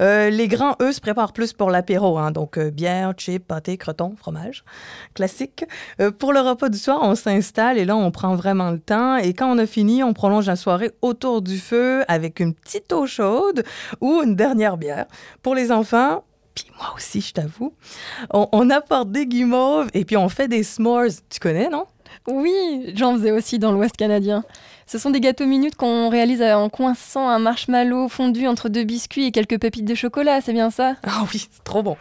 Euh, 0.00 0.30
les 0.30 0.48
grands, 0.48 0.74
eux, 0.80 0.92
se 0.92 1.02
préparent 1.02 1.34
plus 1.34 1.52
pour 1.52 1.70
l'apéro, 1.70 2.16
hein, 2.16 2.30
donc 2.30 2.56
euh, 2.56 2.70
bière, 2.70 3.12
chips, 3.14 3.46
pâté, 3.46 3.76
croton, 3.76 4.14
fromage, 4.16 4.64
classique. 5.12 5.66
Euh, 6.00 6.10
pour 6.10 6.32
le 6.32 6.40
repas 6.40 6.70
du 6.70 6.78
soir, 6.78 7.00
on 7.02 7.14
s'installe 7.14 7.76
et 7.76 7.84
là, 7.84 7.94
on 7.94 8.10
prend 8.10 8.34
vraiment 8.36 8.70
le 8.70 8.80
temps. 8.80 9.18
Et 9.18 9.34
quand 9.34 9.54
on 9.54 9.58
a 9.58 9.66
fini, 9.66 10.02
on 10.02 10.14
prolonge 10.14 10.46
la 10.46 10.56
soirée 10.56 10.92
autour 11.02 11.42
du 11.42 11.58
feu 11.58 12.04
avec 12.08 12.40
une 12.40 12.54
petite 12.54 12.90
eau 12.94 13.06
chaude 13.06 13.64
ou 14.00 14.22
une 14.22 14.34
dernière 14.34 14.78
bière. 14.78 15.04
Pour 15.42 15.54
les 15.54 15.70
enfants, 15.70 16.24
puis 16.54 16.66
moi 16.76 16.92
aussi, 16.96 17.20
je 17.20 17.32
t'avoue, 17.32 17.72
on, 18.32 18.48
on 18.52 18.70
apporte 18.70 19.10
des 19.10 19.26
guimauves 19.26 19.88
et 19.94 20.04
puis 20.04 20.16
on 20.16 20.28
fait 20.28 20.48
des 20.48 20.62
s'mores. 20.62 21.20
Tu 21.28 21.40
connais, 21.40 21.68
non? 21.68 21.84
Oui, 22.26 22.92
j'en 22.94 23.14
faisais 23.14 23.30
aussi 23.30 23.58
dans 23.58 23.72
l'Ouest 23.72 23.96
canadien. 23.96 24.44
Ce 24.86 24.98
sont 24.98 25.10
des 25.10 25.20
gâteaux 25.20 25.46
minutes 25.46 25.76
qu'on 25.76 26.08
réalise 26.08 26.42
en 26.42 26.68
coinçant 26.68 27.28
un 27.28 27.38
marshmallow 27.38 28.08
fondu 28.08 28.48
entre 28.48 28.68
deux 28.68 28.84
biscuits 28.84 29.26
et 29.26 29.30
quelques 29.30 29.58
pépites 29.60 29.84
de 29.84 29.94
chocolat, 29.94 30.40
c'est 30.40 30.52
bien 30.52 30.70
ça? 30.70 30.96
Ah 31.04 31.24
oui, 31.32 31.46
c'est 31.50 31.62
trop 31.62 31.82
bon. 31.82 31.96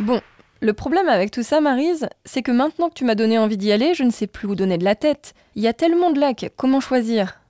Bon, 0.00 0.20
le 0.60 0.72
problème 0.72 1.08
avec 1.08 1.30
tout 1.30 1.42
ça, 1.42 1.60
Marise, 1.60 2.08
c'est 2.24 2.42
que 2.42 2.52
maintenant 2.52 2.88
que 2.88 2.94
tu 2.94 3.04
m'as 3.04 3.14
donné 3.14 3.38
envie 3.38 3.56
d'y 3.56 3.70
aller, 3.72 3.94
je 3.94 4.02
ne 4.02 4.10
sais 4.10 4.26
plus 4.26 4.48
où 4.48 4.54
donner 4.54 4.78
de 4.78 4.84
la 4.84 4.94
tête. 4.94 5.34
Il 5.54 5.62
y 5.62 5.68
a 5.68 5.72
tellement 5.72 6.10
de 6.10 6.20
lacs, 6.20 6.50
comment 6.56 6.80
choisir? 6.80 7.40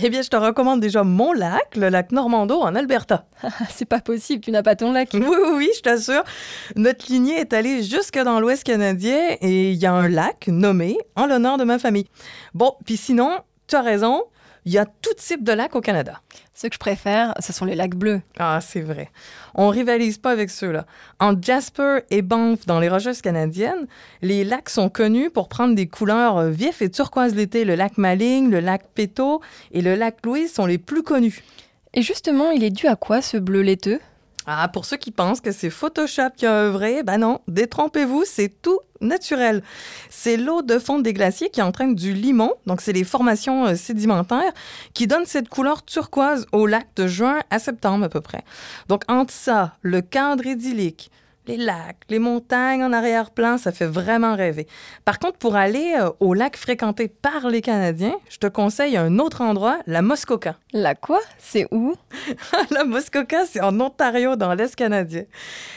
Eh 0.00 0.08
bien, 0.08 0.22
je 0.22 0.28
te 0.28 0.36
recommande 0.36 0.80
déjà 0.80 1.04
mon 1.04 1.32
lac, 1.32 1.76
le 1.76 1.90
lac 1.90 2.12
Normando 2.12 2.58
en 2.60 2.74
Alberta. 2.74 3.26
C'est 3.70 3.84
pas 3.84 4.00
possible, 4.00 4.42
tu 4.42 4.50
n'as 4.50 4.62
pas 4.62 4.74
ton 4.74 4.92
lac. 4.92 5.10
Oui, 5.12 5.20
oui, 5.20 5.48
oui, 5.54 5.70
je 5.76 5.82
t'assure. 5.82 6.24
Notre 6.76 7.12
lignée 7.12 7.38
est 7.38 7.52
allée 7.52 7.82
jusque 7.82 8.18
dans 8.18 8.40
l'Ouest 8.40 8.64
canadien 8.64 9.36
et 9.42 9.72
il 9.72 9.76
y 9.76 9.84
a 9.84 9.92
un 9.92 10.08
lac 10.08 10.48
nommé 10.48 10.96
en 11.14 11.26
l'honneur 11.26 11.58
de 11.58 11.64
ma 11.64 11.78
famille. 11.78 12.06
Bon, 12.54 12.74
puis 12.86 12.96
sinon, 12.96 13.40
tu 13.66 13.76
as 13.76 13.82
raison, 13.82 14.22
il 14.64 14.72
y 14.72 14.78
a 14.78 14.86
tout 14.86 15.14
type 15.16 15.42
de 15.42 15.52
lacs 15.52 15.74
au 15.74 15.80
Canada. 15.80 16.20
Ce 16.54 16.68
que 16.68 16.74
je 16.74 16.78
préfère, 16.78 17.34
ce 17.40 17.52
sont 17.52 17.64
les 17.64 17.74
lacs 17.74 17.94
bleus. 17.94 18.20
Ah, 18.38 18.60
c'est 18.60 18.80
vrai. 18.80 19.10
On 19.54 19.68
rivalise 19.68 20.18
pas 20.18 20.30
avec 20.30 20.50
ceux-là. 20.50 20.86
En 21.18 21.40
Jasper 21.40 22.00
et 22.10 22.22
Banff, 22.22 22.66
dans 22.66 22.78
les 22.78 22.88
Rocheuses 22.88 23.22
canadiennes, 23.22 23.86
les 24.20 24.44
lacs 24.44 24.68
sont 24.68 24.88
connus 24.88 25.30
pour 25.30 25.48
prendre 25.48 25.74
des 25.74 25.88
couleurs 25.88 26.38
euh, 26.38 26.50
vifs 26.50 26.82
et 26.82 26.90
turquoises 26.90 27.34
l'été. 27.34 27.64
Le 27.64 27.74
lac 27.74 27.98
Maligne, 27.98 28.50
le 28.50 28.60
lac 28.60 28.84
Péto 28.94 29.40
et 29.72 29.82
le 29.82 29.94
lac 29.94 30.18
Louise 30.24 30.52
sont 30.52 30.66
les 30.66 30.78
plus 30.78 31.02
connus. 31.02 31.42
Et 31.94 32.02
justement, 32.02 32.50
il 32.50 32.62
est 32.62 32.70
dû 32.70 32.86
à 32.86 32.96
quoi 32.96 33.22
ce 33.22 33.36
bleu 33.36 33.62
laiteux? 33.62 34.00
Ah, 34.46 34.66
pour 34.68 34.84
ceux 34.84 34.96
qui 34.96 35.12
pensent 35.12 35.40
que 35.40 35.52
c'est 35.52 35.70
Photoshop 35.70 36.30
qui 36.36 36.46
a 36.46 36.52
œuvré, 36.52 37.04
ben 37.04 37.18
non, 37.18 37.40
détrompez-vous, 37.46 38.24
c'est 38.26 38.48
tout 38.60 38.80
naturel. 39.00 39.62
C'est 40.10 40.36
l'eau 40.36 40.62
de 40.62 40.78
fonte 40.80 41.04
des 41.04 41.12
glaciers 41.12 41.48
qui 41.48 41.62
entraîne 41.62 41.94
du 41.94 42.12
limon, 42.12 42.52
donc 42.66 42.80
c'est 42.80 42.92
les 42.92 43.04
formations 43.04 43.66
euh, 43.66 43.74
sédimentaires, 43.76 44.52
qui 44.94 45.06
donnent 45.06 45.26
cette 45.26 45.48
couleur 45.48 45.84
turquoise 45.84 46.46
au 46.52 46.66
lac 46.66 46.88
de 46.96 47.06
juin 47.06 47.40
à 47.50 47.60
septembre 47.60 48.04
à 48.04 48.08
peu 48.08 48.20
près. 48.20 48.42
Donc 48.88 49.02
entre 49.08 49.32
ça, 49.32 49.74
le 49.80 50.00
cadre 50.00 50.44
idyllique, 50.44 51.10
les 51.46 51.56
lacs, 51.56 51.96
les 52.08 52.18
montagnes 52.18 52.84
en 52.84 52.92
arrière-plan, 52.92 53.58
ça 53.58 53.72
fait 53.72 53.86
vraiment 53.86 54.36
rêver. 54.36 54.66
Par 55.04 55.18
contre, 55.18 55.38
pour 55.38 55.56
aller 55.56 55.96
euh, 56.00 56.10
au 56.20 56.34
lac 56.34 56.56
fréquenté 56.56 57.08
par 57.08 57.48
les 57.48 57.60
Canadiens, 57.60 58.14
je 58.28 58.38
te 58.38 58.46
conseille 58.46 58.96
un 58.96 59.18
autre 59.18 59.40
endroit, 59.40 59.80
la 59.86 60.02
Muskoka. 60.02 60.56
La 60.72 60.94
quoi? 60.94 61.20
C'est 61.38 61.66
où? 61.72 61.94
La 62.70 62.84
Muskoka, 62.84 63.44
c'est 63.44 63.60
en 63.60 63.78
Ontario, 63.80 64.36
dans 64.36 64.54
l'Est 64.54 64.74
canadien. 64.76 65.24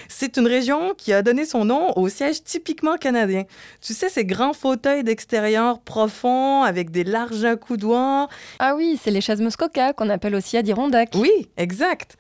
C'est 0.08 0.38
une 0.38 0.48
région 0.48 0.94
qui 0.96 1.12
a 1.14 1.22
donné 1.22 1.46
son 1.46 1.66
nom 1.66 1.98
au 1.98 2.08
siège 2.10 2.44
typiquement 2.44 2.98
canadien. 2.98 3.44
Tu 3.82 3.94
sais, 3.94 4.10
ces 4.10 4.24
grands 4.24 4.54
fauteuils 4.54 5.04
d'extérieur 5.04 5.80
profonds 5.80 6.64
avec 6.64 6.92
des 6.92 7.04
larges 7.04 7.44
accoudoirs. 7.44 8.30
Ah 8.60 8.76
oui, 8.76 9.00
c'est 9.02 9.12
les 9.12 9.22
chaises 9.22 9.42
Muskoka 9.42 9.94
qu'on 9.94 10.10
appelle 10.10 10.36
aussi 10.36 10.58
Adirondack. 10.58 11.12
Oui, 11.16 11.50
exact. 11.58 12.18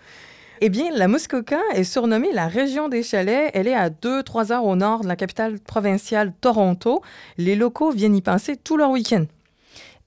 Eh 0.61 0.69
bien, 0.69 0.89
la 0.93 1.09
Muskoka 1.09 1.59
est 1.73 1.83
surnommée 1.83 2.31
la 2.31 2.47
région 2.47 2.87
des 2.87 3.03
chalets. 3.03 3.51
Elle 3.53 3.67
est 3.67 3.73
à 3.73 3.89
2-3 3.89 4.53
heures 4.53 4.63
au 4.63 4.77
nord 4.77 5.01
de 5.01 5.07
la 5.07 5.17
capitale 5.17 5.59
provinciale 5.59 6.31
Toronto. 6.39 7.01
Les 7.37 7.55
locaux 7.55 7.91
viennent 7.91 8.15
y 8.15 8.21
passer 8.21 8.55
tout 8.55 8.77
leur 8.77 8.89
week-end. 8.89 9.25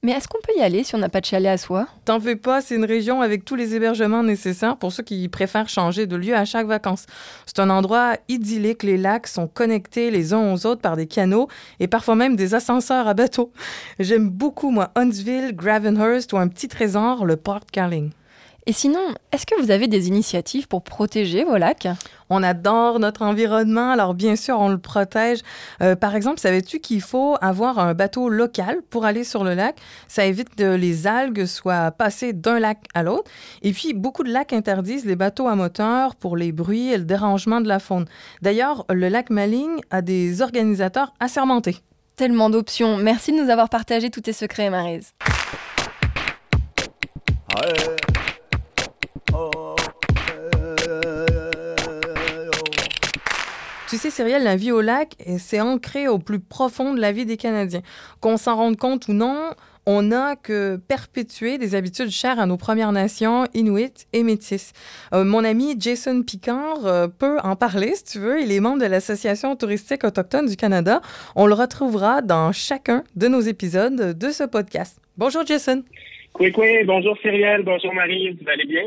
Mais 0.01 0.13
est-ce 0.13 0.27
qu'on 0.27 0.39
peut 0.41 0.57
y 0.57 0.61
aller 0.61 0.83
si 0.83 0.95
on 0.95 0.97
n'a 0.97 1.09
pas 1.09 1.19
de 1.19 1.25
chalet 1.25 1.51
à 1.51 1.57
soi? 1.57 1.85
T'en 2.05 2.19
fais 2.19 2.37
pas, 2.37 2.61
c'est 2.61 2.75
une 2.75 2.85
région 2.85 3.21
avec 3.21 3.45
tous 3.45 3.55
les 3.55 3.75
hébergements 3.75 4.23
nécessaires 4.23 4.77
pour 4.77 4.91
ceux 4.91 5.03
qui 5.03 5.27
préfèrent 5.27 5.67
changer 5.67 6.07
de 6.07 6.15
lieu 6.15 6.33
à 6.33 6.45
chaque 6.45 6.67
vacances. 6.67 7.05
C'est 7.45 7.59
un 7.59 7.69
endroit 7.69 8.13
idyllique, 8.29 8.83
les 8.83 8.97
lacs 8.97 9.27
sont 9.27 9.47
connectés 9.47 10.09
les 10.09 10.33
uns 10.33 10.53
aux 10.53 10.65
autres 10.65 10.81
par 10.81 10.95
des 10.95 11.05
canaux 11.05 11.49
et 11.81 11.87
parfois 11.87 12.15
même 12.15 12.37
des 12.37 12.55
ascenseurs 12.55 13.07
à 13.07 13.13
bateau. 13.13 13.51
J'aime 13.99 14.29
beaucoup, 14.29 14.71
moi, 14.71 14.89
Huntsville, 14.95 15.53
Gravenhurst 15.53 16.31
ou 16.31 16.37
un 16.37 16.47
petit 16.47 16.69
trésor, 16.69 17.25
le 17.25 17.35
Port 17.35 17.65
Carling. 17.69 18.11
Et 18.65 18.73
sinon, 18.73 18.99
est-ce 19.31 19.45
que 19.45 19.59
vous 19.59 19.71
avez 19.71 19.87
des 19.87 20.07
initiatives 20.07 20.67
pour 20.67 20.83
protéger 20.83 21.43
vos 21.43 21.57
lacs? 21.57 21.87
On 22.29 22.43
adore 22.43 22.99
notre 22.99 23.23
environnement, 23.23 23.91
alors 23.91 24.13
bien 24.13 24.35
sûr, 24.35 24.59
on 24.59 24.69
le 24.69 24.77
protège. 24.77 25.39
Euh, 25.81 25.95
par 25.95 26.15
exemple, 26.15 26.39
savais-tu 26.39 26.79
qu'il 26.79 27.01
faut 27.01 27.35
avoir 27.41 27.79
un 27.79 27.93
bateau 27.93 28.29
local 28.29 28.81
pour 28.89 29.05
aller 29.05 29.23
sur 29.23 29.43
le 29.43 29.55
lac? 29.55 29.77
Ça 30.07 30.25
évite 30.25 30.53
que 30.55 30.75
les 30.75 31.07
algues 31.07 31.45
soient 31.45 31.91
passées 31.91 32.33
d'un 32.33 32.59
lac 32.59 32.79
à 32.93 33.01
l'autre. 33.01 33.31
Et 33.63 33.71
puis, 33.71 33.93
beaucoup 33.93 34.23
de 34.23 34.31
lacs 34.31 34.53
interdisent 34.53 35.05
les 35.05 35.15
bateaux 35.15 35.47
à 35.47 35.55
moteur 35.55 36.15
pour 36.15 36.37
les 36.37 36.51
bruits 36.51 36.91
et 36.91 36.97
le 36.97 37.05
dérangement 37.05 37.61
de 37.61 37.67
la 37.67 37.79
faune. 37.79 38.05
D'ailleurs, 38.41 38.85
le 38.89 39.09
lac 39.09 39.31
Maligne 39.31 39.79
a 39.89 40.01
des 40.01 40.41
organisateurs 40.41 41.13
assermentés. 41.19 41.77
Tellement 42.15 42.49
d'options. 42.49 42.97
Merci 42.97 43.31
de 43.31 43.41
nous 43.41 43.49
avoir 43.49 43.69
partagé 43.69 44.09
tous 44.09 44.21
tes 44.21 44.33
secrets, 44.33 44.69
Marise. 44.69 45.13
Tu 53.89 53.97
sais, 53.97 54.11
Cyrielle, 54.11 54.43
la 54.43 54.55
vie 54.55 54.71
au 54.71 54.81
lac, 54.81 55.15
c'est 55.39 55.59
ancré 55.59 56.07
au 56.07 56.19
plus 56.19 56.39
profond 56.39 56.93
de 56.93 57.01
la 57.01 57.11
vie 57.11 57.25
des 57.25 57.37
Canadiens. 57.37 57.81
Qu'on 58.21 58.37
s'en 58.37 58.55
rende 58.55 58.77
compte 58.77 59.07
ou 59.07 59.13
non, 59.13 59.49
on 59.87 60.03
n'a 60.03 60.35
que 60.35 60.75
perpétué 60.75 61.57
des 61.57 61.73
habitudes 61.73 62.11
chères 62.11 62.39
à 62.39 62.45
nos 62.45 62.55
Premières 62.55 62.91
Nations, 62.91 63.45
Inuits 63.55 64.05
et 64.13 64.21
Métis. 64.21 64.73
Euh, 65.11 65.23
mon 65.23 65.43
ami 65.43 65.75
Jason 65.79 66.21
Picard 66.21 66.85
euh, 66.85 67.07
peut 67.07 67.39
en 67.43 67.55
parler, 67.55 67.95
si 67.95 68.03
tu 68.03 68.19
veux. 68.19 68.39
Il 68.39 68.51
est 68.51 68.59
membre 68.59 68.83
de 68.83 68.85
l'Association 68.85 69.55
touristique 69.55 70.03
autochtone 70.03 70.45
du 70.45 70.55
Canada. 70.55 71.01
On 71.35 71.47
le 71.47 71.55
retrouvera 71.55 72.21
dans 72.21 72.51
chacun 72.51 73.03
de 73.15 73.27
nos 73.27 73.41
épisodes 73.41 74.15
de 74.15 74.29
ce 74.29 74.43
podcast. 74.43 75.01
Bonjour, 75.17 75.43
Jason. 75.47 75.83
Oui, 76.39 76.53
oui, 76.55 76.83
bonjour 76.85 77.17
Cyrielle, 77.23 77.63
bonjour 77.63 77.91
Marie, 77.95 78.37
vous 78.39 78.47
allez 78.47 78.65
bien? 78.65 78.83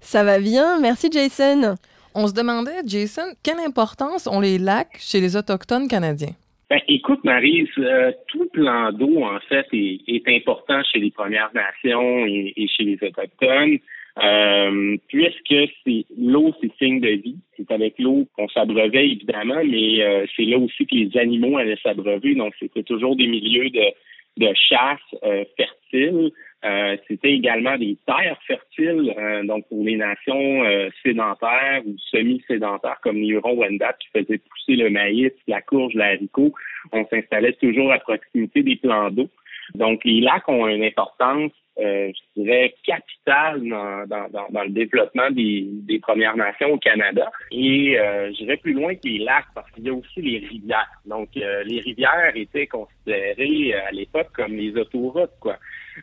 Ça 0.00 0.22
va 0.22 0.38
bien, 0.38 0.78
merci 0.78 1.08
Jason. 1.10 1.74
On 2.18 2.26
se 2.28 2.32
demandait, 2.32 2.80
Jason, 2.86 3.28
quelle 3.44 3.60
importance 3.60 4.26
ont 4.26 4.40
les 4.40 4.56
lacs 4.56 4.96
chez 4.98 5.20
les 5.20 5.36
Autochtones 5.36 5.86
canadiens? 5.86 6.32
Ben, 6.70 6.80
écoute, 6.88 7.22
Marie, 7.24 7.68
euh, 7.76 8.10
tout 8.28 8.48
plan 8.54 8.90
d'eau, 8.90 9.22
en 9.22 9.38
fait, 9.50 9.66
est, 9.74 10.26
important 10.26 10.82
chez 10.90 10.98
les 10.98 11.10
Premières 11.10 11.50
Nations 11.52 12.24
et, 12.24 12.66
chez 12.74 12.84
les 12.84 12.98
Autochtones, 13.02 13.76
euh, 14.24 14.96
puisque 15.08 15.70
c'est 15.84 16.06
l'eau, 16.16 16.54
c'est 16.62 16.72
signe 16.78 17.00
de 17.00 17.20
vie. 17.20 17.36
C'est 17.58 17.70
avec 17.70 17.98
l'eau 17.98 18.26
qu'on 18.34 18.48
s'abreuvait, 18.48 19.10
évidemment, 19.10 19.62
mais 19.62 20.02
euh, 20.02 20.24
c'est 20.34 20.46
là 20.46 20.56
aussi 20.56 20.86
que 20.86 20.94
les 20.94 21.18
animaux 21.18 21.58
allaient 21.58 21.78
s'abreuver. 21.82 22.34
Donc, 22.34 22.54
c'était 22.58 22.82
toujours 22.82 23.14
des 23.14 23.26
milieux 23.26 23.68
de, 23.68 23.92
de 24.38 24.54
chasse 24.54 25.00
euh, 25.22 25.44
fertiles. 25.58 26.32
Euh, 26.64 26.96
c'était 27.06 27.32
également 27.32 27.76
des 27.76 27.96
terres 28.06 28.38
fertiles, 28.46 29.14
euh, 29.18 29.44
donc 29.44 29.68
pour 29.68 29.84
les 29.84 29.96
nations 29.96 30.64
euh, 30.64 30.88
sédentaires 31.02 31.82
ou 31.84 31.94
semi-sédentaires 32.10 32.98
comme 33.02 33.16
les 33.16 33.28
Hurons-Wendat 33.28 33.92
qui 33.94 34.08
faisaient 34.08 34.38
pousser 34.38 34.76
le 34.76 34.88
maïs, 34.88 35.32
la 35.46 35.60
courge, 35.60 35.94
l'haricot. 35.94 36.52
On 36.92 37.06
s'installait 37.06 37.52
toujours 37.52 37.92
à 37.92 37.98
proximité 37.98 38.62
des 38.62 38.76
plans 38.76 39.10
d'eau. 39.10 39.28
Donc 39.74 40.02
les 40.04 40.20
lacs 40.20 40.48
ont 40.48 40.66
une 40.66 40.84
importance, 40.84 41.52
je 41.76 42.12
dirais, 42.36 42.74
capitale 42.84 43.68
dans, 43.68 44.06
dans, 44.06 44.48
dans, 44.48 44.62
le 44.62 44.70
développement 44.70 45.30
des, 45.30 45.66
des, 45.68 45.98
Premières 45.98 46.36
Nations 46.36 46.72
au 46.72 46.78
Canada. 46.78 47.30
Et 47.50 47.98
j'irais 48.32 48.58
plus 48.58 48.74
loin 48.74 48.94
que 48.94 49.08
les 49.08 49.18
lacs 49.18 49.46
parce 49.56 49.68
qu'il 49.72 49.84
y 49.84 49.90
a 49.90 49.92
aussi 49.92 50.22
les 50.22 50.38
rivières. 50.38 50.88
Donc 51.04 51.30
les 51.34 51.80
rivières 51.80 52.30
étaient 52.36 52.68
considérées 52.68 53.74
à 53.74 53.90
l'époque 53.90 54.28
comme 54.32 54.54
les 54.54 54.76
autoroutes, 54.76 55.34
quoi. 55.40 55.58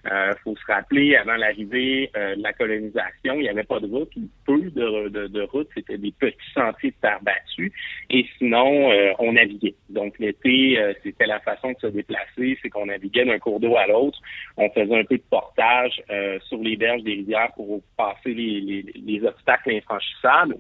Il 0.06 0.36
faut 0.44 0.56
se 0.56 0.66
rappeler, 0.72 1.16
avant 1.16 1.36
l'arrivée 1.36 2.10
de 2.14 2.42
la 2.42 2.54
colonisation, 2.54 3.36
il 3.36 3.42
n'y 3.42 3.50
avait 3.50 3.64
pas 3.64 3.80
de 3.80 3.88
route, 3.88 4.12
peu 4.46 4.60
de, 4.60 5.10
de, 5.10 5.28
de 5.28 5.42
routes, 5.42 5.70
c'était 5.76 5.98
des 5.98 6.12
petits 6.12 6.38
sentiers 6.54 6.92
de 6.92 6.96
terre 7.02 7.20
battue. 7.22 7.72
Et 8.10 8.26
sinon, 8.38 8.90
on 9.20 9.34
naviguait. 9.34 9.76
Donc 9.90 10.18
l'été, 10.20 10.78
c'était 11.04 11.26
la 11.26 11.40
façon 11.40 11.72
de 11.72 11.78
se 11.80 11.88
déplacer, 11.88 12.58
c'est 12.62 12.70
qu'on 12.70 12.88
naviguait 12.88 13.26
d'un 13.26 13.40
cours 13.40 13.60
d'eau 13.60 13.76
à 13.78 13.88
l'autre. 13.88 14.20
On 14.58 14.70
faisait 14.70 15.00
un 15.00 15.06
peu 15.06 15.18
de 15.18 15.24
portage 15.30 16.02
sur 16.48 16.60
les 16.60 16.76
berges 16.76 17.04
des 17.04 17.14
rivières 17.14 17.52
pour 17.56 17.82
passer 17.98 18.34
les, 18.34 18.62
les, 18.62 18.86
les 18.96 19.24
obstacles 19.26 19.72
infranchissables. 19.72 20.58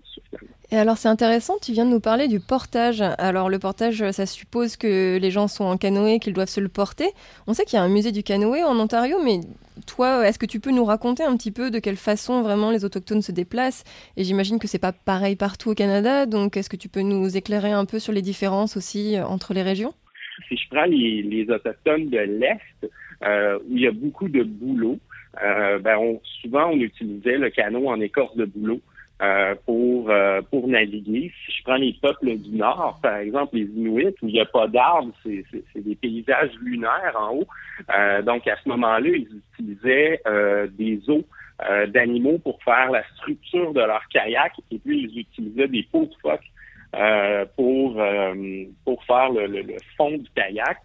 Et 0.73 0.75
alors 0.75 0.97
c'est 0.97 1.07
intéressant, 1.07 1.59
tu 1.61 1.71
viens 1.71 1.85
de 1.85 1.91
nous 1.91 1.99
parler 1.99 2.27
du 2.27 2.39
portage. 2.39 3.03
Alors 3.19 3.47
le 3.47 3.59
portage, 3.59 4.09
ça 4.09 4.25
suppose 4.25 4.75
que 4.75 5.19
les 5.21 5.29
gens 5.29 5.47
sont 5.47 5.65
en 5.65 5.77
canoë, 5.77 6.17
qu'ils 6.17 6.33
doivent 6.33 6.49
se 6.49 6.59
le 6.59 6.67
porter. 6.67 7.05
On 7.45 7.53
sait 7.53 7.63
qu'il 7.63 7.77
y 7.77 7.79
a 7.79 7.83
un 7.83 7.89
musée 7.89 8.11
du 8.11 8.23
canoë 8.23 8.63
en 8.63 8.79
Ontario, 8.79 9.19
mais 9.23 9.41
toi, 9.85 10.27
est-ce 10.27 10.39
que 10.39 10.47
tu 10.47 10.59
peux 10.59 10.71
nous 10.71 10.83
raconter 10.83 11.21
un 11.21 11.37
petit 11.37 11.51
peu 11.51 11.69
de 11.69 11.77
quelle 11.77 11.95
façon 11.95 12.41
vraiment 12.41 12.71
les 12.71 12.85
autochtones 12.85 13.21
se 13.21 13.31
déplacent? 13.31 13.83
Et 14.17 14.23
j'imagine 14.23 14.57
que 14.57 14.67
c'est 14.67 14.79
pas 14.79 14.93
pareil 14.93 15.35
partout 15.35 15.69
au 15.69 15.75
Canada, 15.75 16.25
donc 16.25 16.57
est-ce 16.57 16.71
que 16.71 16.75
tu 16.75 16.89
peux 16.89 17.01
nous 17.01 17.37
éclairer 17.37 17.71
un 17.71 17.85
peu 17.85 17.99
sur 17.99 18.11
les 18.11 18.23
différences 18.23 18.75
aussi 18.75 19.15
euh, 19.15 19.27
entre 19.27 19.53
les 19.53 19.61
régions? 19.61 19.93
Si 20.49 20.57
je 20.57 20.67
prends 20.71 20.85
les, 20.85 21.45
autochtones 21.51 22.09
de 22.09 22.17
l'Est, 22.17 22.91
euh, 23.23 23.59
où 23.69 23.77
il 23.77 23.81
y 23.83 23.87
a 23.87 23.91
beaucoup 23.91 24.27
de 24.27 24.41
boulot, 24.41 24.97
euh, 25.43 25.77
ben 25.77 25.99
souvent 26.41 26.71
on 26.71 26.79
utilisait 26.79 27.37
le 27.37 27.51
canot 27.51 27.89
en 27.89 28.01
écorce 28.01 28.35
de 28.35 28.45
boulot. 28.45 28.81
Euh, 29.21 29.53
pour 29.65 30.09
euh, 30.09 30.41
pour 30.49 30.67
naviguer. 30.67 31.31
Si 31.45 31.51
je 31.57 31.63
prends 31.63 31.75
les 31.75 31.93
peuples 32.01 32.35
du 32.35 32.57
Nord, 32.57 32.99
par 33.01 33.17
exemple 33.17 33.55
les 33.55 33.65
Inuits, 33.65 34.15
où 34.21 34.27
il 34.27 34.33
n'y 34.33 34.41
a 34.41 34.45
pas 34.45 34.67
d'arbres, 34.67 35.13
c'est, 35.23 35.45
des 35.75 35.95
paysages 35.95 36.51
lunaires 36.61 37.15
en 37.15 37.35
haut. 37.35 37.47
Euh, 37.95 38.23
donc 38.23 38.47
à 38.47 38.57
ce 38.61 38.67
moment-là, 38.69 39.07
ils 39.07 39.29
utilisaient 39.53 40.19
des 40.71 40.99
os 41.07 41.23
d'animaux 41.89 42.39
pour 42.39 42.61
faire 42.63 42.91
la 42.91 43.03
structure 43.15 43.71
de 43.71 43.81
leur 43.81 44.01
kayak, 44.09 44.53
et 44.71 44.79
puis 44.79 45.03
ils 45.03 45.19
utilisaient 45.19 45.67
des 45.67 45.83
peaux 45.83 46.05
de 46.05 46.15
phoque 46.21 47.47
pour 47.55 48.01
pour 48.83 49.03
faire 49.05 49.29
le, 49.31 49.77
fond 49.95 50.17
du 50.17 50.29
kayak. 50.35 50.77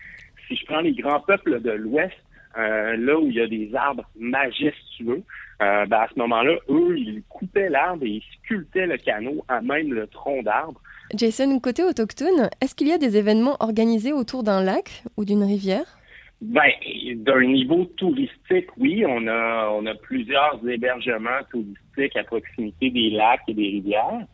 Si 0.47 0.55
je 0.55 0.67
prends 0.67 0.81
les 0.81 0.93
grands 0.93 1.21
peuples 1.21 1.61
de 1.61 1.73
l'Ouest, 1.73 2.15
là 2.55 3.19
où 3.19 3.27
il 3.27 3.35
y 3.35 3.41
a 3.41 3.49
des 3.49 3.75
arbres 3.75 4.09
majestueux, 4.17 5.25
euh, 5.61 5.87
ben, 5.87 5.99
à 5.99 6.09
ce 6.13 6.19
moment-là, 6.21 6.55
eux, 6.69 6.99
ils 6.99 7.23
coupaient 7.29 7.69
l'arbre 7.69 8.05
et 8.05 8.09
ils 8.09 8.25
sculptaient 8.37 8.87
le 8.87 8.97
canot 8.97 9.45
à 9.49 9.61
même 9.61 9.93
le 9.93 10.07
tronc 10.07 10.43
d'arbre. 10.43 10.81
Jason, 11.15 11.59
côté 11.59 11.83
autochtone, 11.83 12.51
est-ce 12.61 12.75
qu'il 12.75 12.89
y 12.89 12.93
a 12.93 12.99
des 12.99 13.17
événements 13.17 13.57
organisés 13.61 14.13
autour 14.13 14.43
d'un 14.43 14.63
lac 14.63 15.03
ou 15.17 15.25
d'une 15.25 15.43
rivière? 15.43 15.99
Ben, 16.41 16.71
d'un 17.17 17.45
niveau 17.45 17.87
touristique, 17.97 18.69
oui, 18.77 19.05
on 19.05 19.27
a 19.27 19.71
on 19.73 19.85
a 19.87 19.95
plusieurs 19.97 20.61
hébergements 20.69 21.43
touristiques 21.51 22.17
à 22.17 22.23
proximité 22.23 22.91
des 22.91 23.11
lacs 23.11 23.41
et 23.49 23.55
des 23.55 23.69
rivières. 23.69 24.27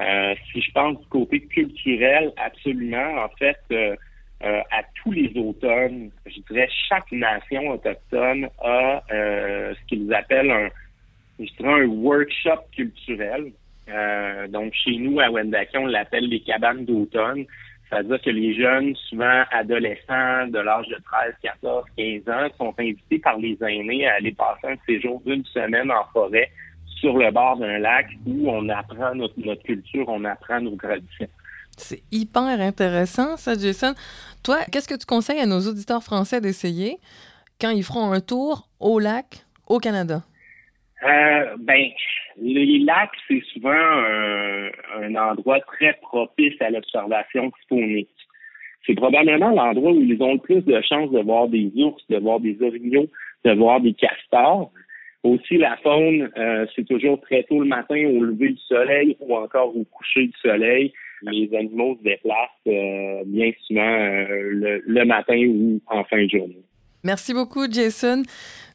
Euh, 0.00 0.34
si 0.50 0.62
je 0.62 0.72
pense 0.72 0.98
du 0.98 1.06
côté 1.08 1.40
culturel, 1.40 2.32
absolument. 2.38 3.24
En 3.24 3.28
fait, 3.38 3.58
euh, 3.72 3.94
euh, 4.42 4.60
à 4.70 4.82
tous 4.94 5.12
les 5.12 5.32
automnes, 5.36 6.10
je 6.24 6.40
dirais 6.50 6.68
chaque 6.88 7.12
nation 7.12 7.68
autochtone 7.68 8.48
a 8.62 9.02
euh, 9.12 9.74
ce 9.74 9.86
qu'ils 9.86 10.12
appellent 10.14 10.50
un, 10.50 10.68
je 11.38 11.52
dirais 11.58 11.82
un 11.82 11.86
workshop 11.86 12.64
culturel. 12.72 13.52
Euh, 13.88 14.48
donc 14.48 14.72
chez 14.72 14.96
nous 14.96 15.20
à 15.20 15.30
Wendake, 15.30 15.70
on 15.74 15.86
l'appelle 15.86 16.28
les 16.28 16.40
cabanes 16.40 16.86
d'automne. 16.86 17.44
C'est-à-dire 17.88 18.22
que 18.22 18.30
les 18.30 18.54
jeunes, 18.54 18.94
souvent 19.08 19.42
adolescents 19.50 20.46
de 20.46 20.60
l'âge 20.60 20.86
de 20.88 20.96
13, 21.04 21.34
14, 21.42 21.84
15 21.96 22.28
ans, 22.28 22.48
sont 22.56 22.74
invités 22.78 23.18
par 23.18 23.36
les 23.36 23.58
aînés 23.60 24.06
à 24.06 24.14
aller 24.14 24.32
passer 24.32 24.68
un 24.68 24.76
séjour 24.86 25.20
d'une 25.26 25.44
semaine 25.46 25.90
en 25.90 26.04
forêt 26.12 26.50
sur 26.86 27.18
le 27.18 27.30
bord 27.30 27.56
d'un 27.56 27.78
lac 27.78 28.06
où 28.26 28.48
on 28.48 28.68
apprend 28.68 29.14
notre, 29.14 29.34
notre 29.38 29.62
culture, 29.64 30.04
on 30.08 30.24
apprend 30.24 30.60
nos 30.60 30.76
traditions. 30.76 31.28
C'est 31.76 32.02
hyper 32.12 32.42
intéressant, 32.42 33.36
ça, 33.36 33.54
Jason. 33.54 33.94
Toi, 34.42 34.58
qu'est-ce 34.70 34.88
que 34.88 34.98
tu 34.98 35.06
conseilles 35.06 35.40
à 35.40 35.46
nos 35.46 35.60
auditeurs 35.60 36.02
français 36.02 36.40
d'essayer 36.40 36.98
quand 37.60 37.70
ils 37.70 37.84
feront 37.84 38.12
un 38.12 38.20
tour 38.20 38.68
au 38.80 38.98
lac 38.98 39.44
au 39.66 39.78
Canada? 39.78 40.22
Euh, 41.02 41.56
ben, 41.58 41.86
les 42.40 42.78
lacs, 42.80 43.10
c'est 43.26 43.42
souvent 43.52 43.70
un, 43.72 45.14
endroit 45.14 45.60
très 45.60 45.94
propice 46.02 46.60
à 46.60 46.70
l'observation 46.70 47.50
phonique. 47.68 48.08
C'est 48.86 48.94
probablement 48.94 49.50
l'endroit 49.50 49.92
où 49.92 50.02
ils 50.02 50.22
ont 50.22 50.34
le 50.34 50.38
plus 50.38 50.62
de 50.62 50.80
chances 50.82 51.10
de 51.10 51.20
voir 51.20 51.48
des 51.48 51.70
ours, 51.76 52.02
de 52.08 52.18
voir 52.18 52.40
des 52.40 52.60
orignaux, 52.62 53.06
de 53.44 53.52
voir 53.52 53.80
des 53.80 53.94
castors. 53.94 54.70
Aussi, 55.22 55.58
la 55.58 55.76
faune, 55.78 56.30
euh, 56.38 56.66
c'est 56.74 56.86
toujours 56.86 57.20
très 57.20 57.42
tôt 57.44 57.60
le 57.60 57.68
matin 57.68 57.96
au 58.06 58.22
lever 58.22 58.50
du 58.50 58.60
soleil 58.68 59.16
ou 59.20 59.36
encore 59.36 59.76
au 59.76 59.84
coucher 59.84 60.26
du 60.26 60.38
soleil 60.40 60.92
les 61.22 61.50
animaux 61.56 61.96
se 61.98 62.02
déplacent 62.02 62.48
euh, 62.66 63.22
bien 63.26 63.50
souvent 63.66 63.80
euh, 63.80 64.80
le, 64.86 65.04
matin 65.04 65.36
ou 65.48 65.80
en 65.86 66.04
fin 66.04 66.24
de 66.24 66.30
journée. 66.30 66.62
Merci 67.02 67.32
beaucoup, 67.32 67.70
Jason. 67.70 68.22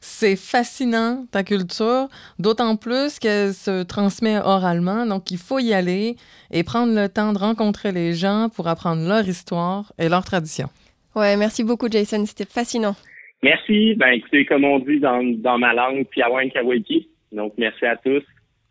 C'est 0.00 0.36
fascinant, 0.36 1.26
ta 1.30 1.44
culture, 1.44 2.08
d'autant 2.38 2.76
plus 2.76 3.18
qu'elle 3.18 3.52
se 3.52 3.84
transmet 3.84 4.38
oralement. 4.38 5.06
Donc, 5.06 5.30
il 5.30 5.38
faut 5.38 5.58
y 5.58 5.72
aller 5.72 6.16
et 6.50 6.64
prendre 6.64 6.94
le 6.94 7.08
temps 7.08 7.32
de 7.32 7.38
rencontrer 7.38 7.92
les 7.92 8.14
gens 8.14 8.48
pour 8.54 8.66
apprendre 8.68 9.06
leur 9.06 9.26
histoire 9.28 9.92
et 9.98 10.08
leur 10.08 10.24
tradition. 10.24 10.66
Ouais, 11.14 11.36
merci 11.36 11.64
beaucoup, 11.64 11.88
Jason. 11.88 12.24
C'était 12.26 12.44
fascinant. 12.44 12.96
Merci. 13.42 13.94
Ben, 13.94 14.08
écoutez, 14.08 14.44
comme 14.44 14.64
on 14.64 14.80
dit 14.80 14.98
dans, 14.98 15.22
dans 15.22 15.58
ma 15.58 15.72
langue, 15.72 16.04
Piawan 16.06 16.50
Kawaki. 16.50 17.08
Donc, 17.32 17.52
merci 17.58 17.86
à 17.86 17.96
tous. 17.96 18.22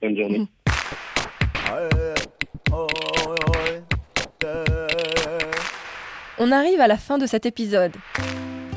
Bonne 0.02 0.18
journée. 0.18 0.40
Mm. 0.40 0.46
On 6.38 6.52
arrive 6.52 6.82
à 6.82 6.88
la 6.88 6.98
fin 6.98 7.17
de 7.17 7.26
cet 7.26 7.45
épisode. 7.45 7.93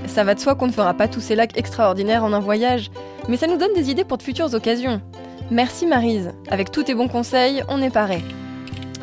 Ça 0.07 0.23
va 0.23 0.35
de 0.35 0.41
soi 0.41 0.55
qu'on 0.55 0.69
ne 0.69 0.73
fera 0.73 0.95
pas 0.95 1.09
tous 1.09 1.21
ces 1.21 1.35
lacs 1.35 1.59
extraordinaires 1.59 2.23
en 2.23 2.33
un 2.33 2.39
voyage, 2.39 2.91
mais 3.29 3.37
ça 3.37 3.49
nous 3.49 3.57
donne 3.57 3.75
des 3.75 3.91
idées 3.91 4.05
pour 4.05 4.17
de 4.17 4.23
futures 4.23 4.55
occasions. 4.55 5.03
Merci 5.51 5.85
Marise, 5.85 6.31
avec 6.51 6.71
tous 6.71 6.85
tes 6.85 6.95
bons 6.95 7.09
conseils, 7.09 7.65
on 7.69 7.83
est 7.83 7.91
paré. 7.91 8.23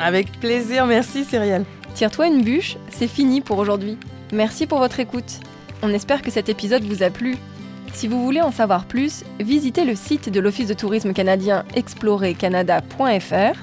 Avec 0.00 0.32
plaisir, 0.40 0.86
merci 0.86 1.24
Cyrielle. 1.24 1.66
Tire-toi 1.94 2.28
une 2.28 2.42
bûche, 2.42 2.78
c'est 2.88 3.08
fini 3.08 3.42
pour 3.42 3.58
aujourd'hui. 3.58 3.98
Merci 4.32 4.66
pour 4.66 4.78
votre 4.78 5.00
écoute. 5.00 5.40
On 5.82 5.92
espère 5.92 6.22
que 6.22 6.30
cet 6.30 6.48
épisode 6.48 6.84
vous 6.84 7.02
a 7.02 7.10
plu. 7.10 7.36
Si 7.92 8.08
vous 8.08 8.22
voulez 8.24 8.40
en 8.40 8.52
savoir 8.52 8.86
plus, 8.86 9.22
visitez 9.38 9.84
le 9.84 9.94
site 9.94 10.30
de 10.30 10.40
l'Office 10.40 10.68
de 10.68 10.74
tourisme 10.74 11.12
canadien 11.12 11.66
explorercanada.fr 11.74 13.58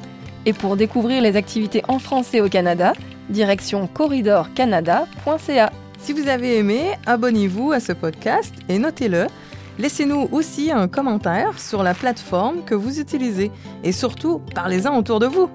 et 0.45 0.53
pour 0.53 0.75
découvrir 0.75 1.21
les 1.21 1.36
activités 1.36 1.84
en 1.88 1.99
français 1.99 2.41
au 2.41 2.49
Canada, 2.49 2.93
direction 3.29 3.88
corridorcanada.ca. 3.88 5.71
Si 5.99 6.13
vous 6.13 6.27
avez 6.27 6.57
aimé, 6.57 6.91
abonnez-vous 7.05 7.71
à 7.71 7.79
ce 7.79 7.93
podcast 7.93 8.53
et 8.69 8.77
notez-le. 8.77 9.27
Laissez-nous 9.79 10.29
aussi 10.31 10.71
un 10.71 10.88
commentaire 10.88 11.57
sur 11.59 11.81
la 11.81 11.93
plateforme 11.93 12.63
que 12.63 12.75
vous 12.75 12.99
utilisez 12.99 13.51
et 13.83 13.91
surtout, 13.91 14.41
parlez-en 14.53 14.97
autour 14.97 15.19
de 15.19 15.25
vous. 15.25 15.49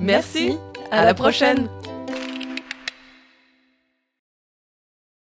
Merci, 0.00 0.56
à, 0.90 1.04
la 1.04 1.14
prochaine. 1.14 1.68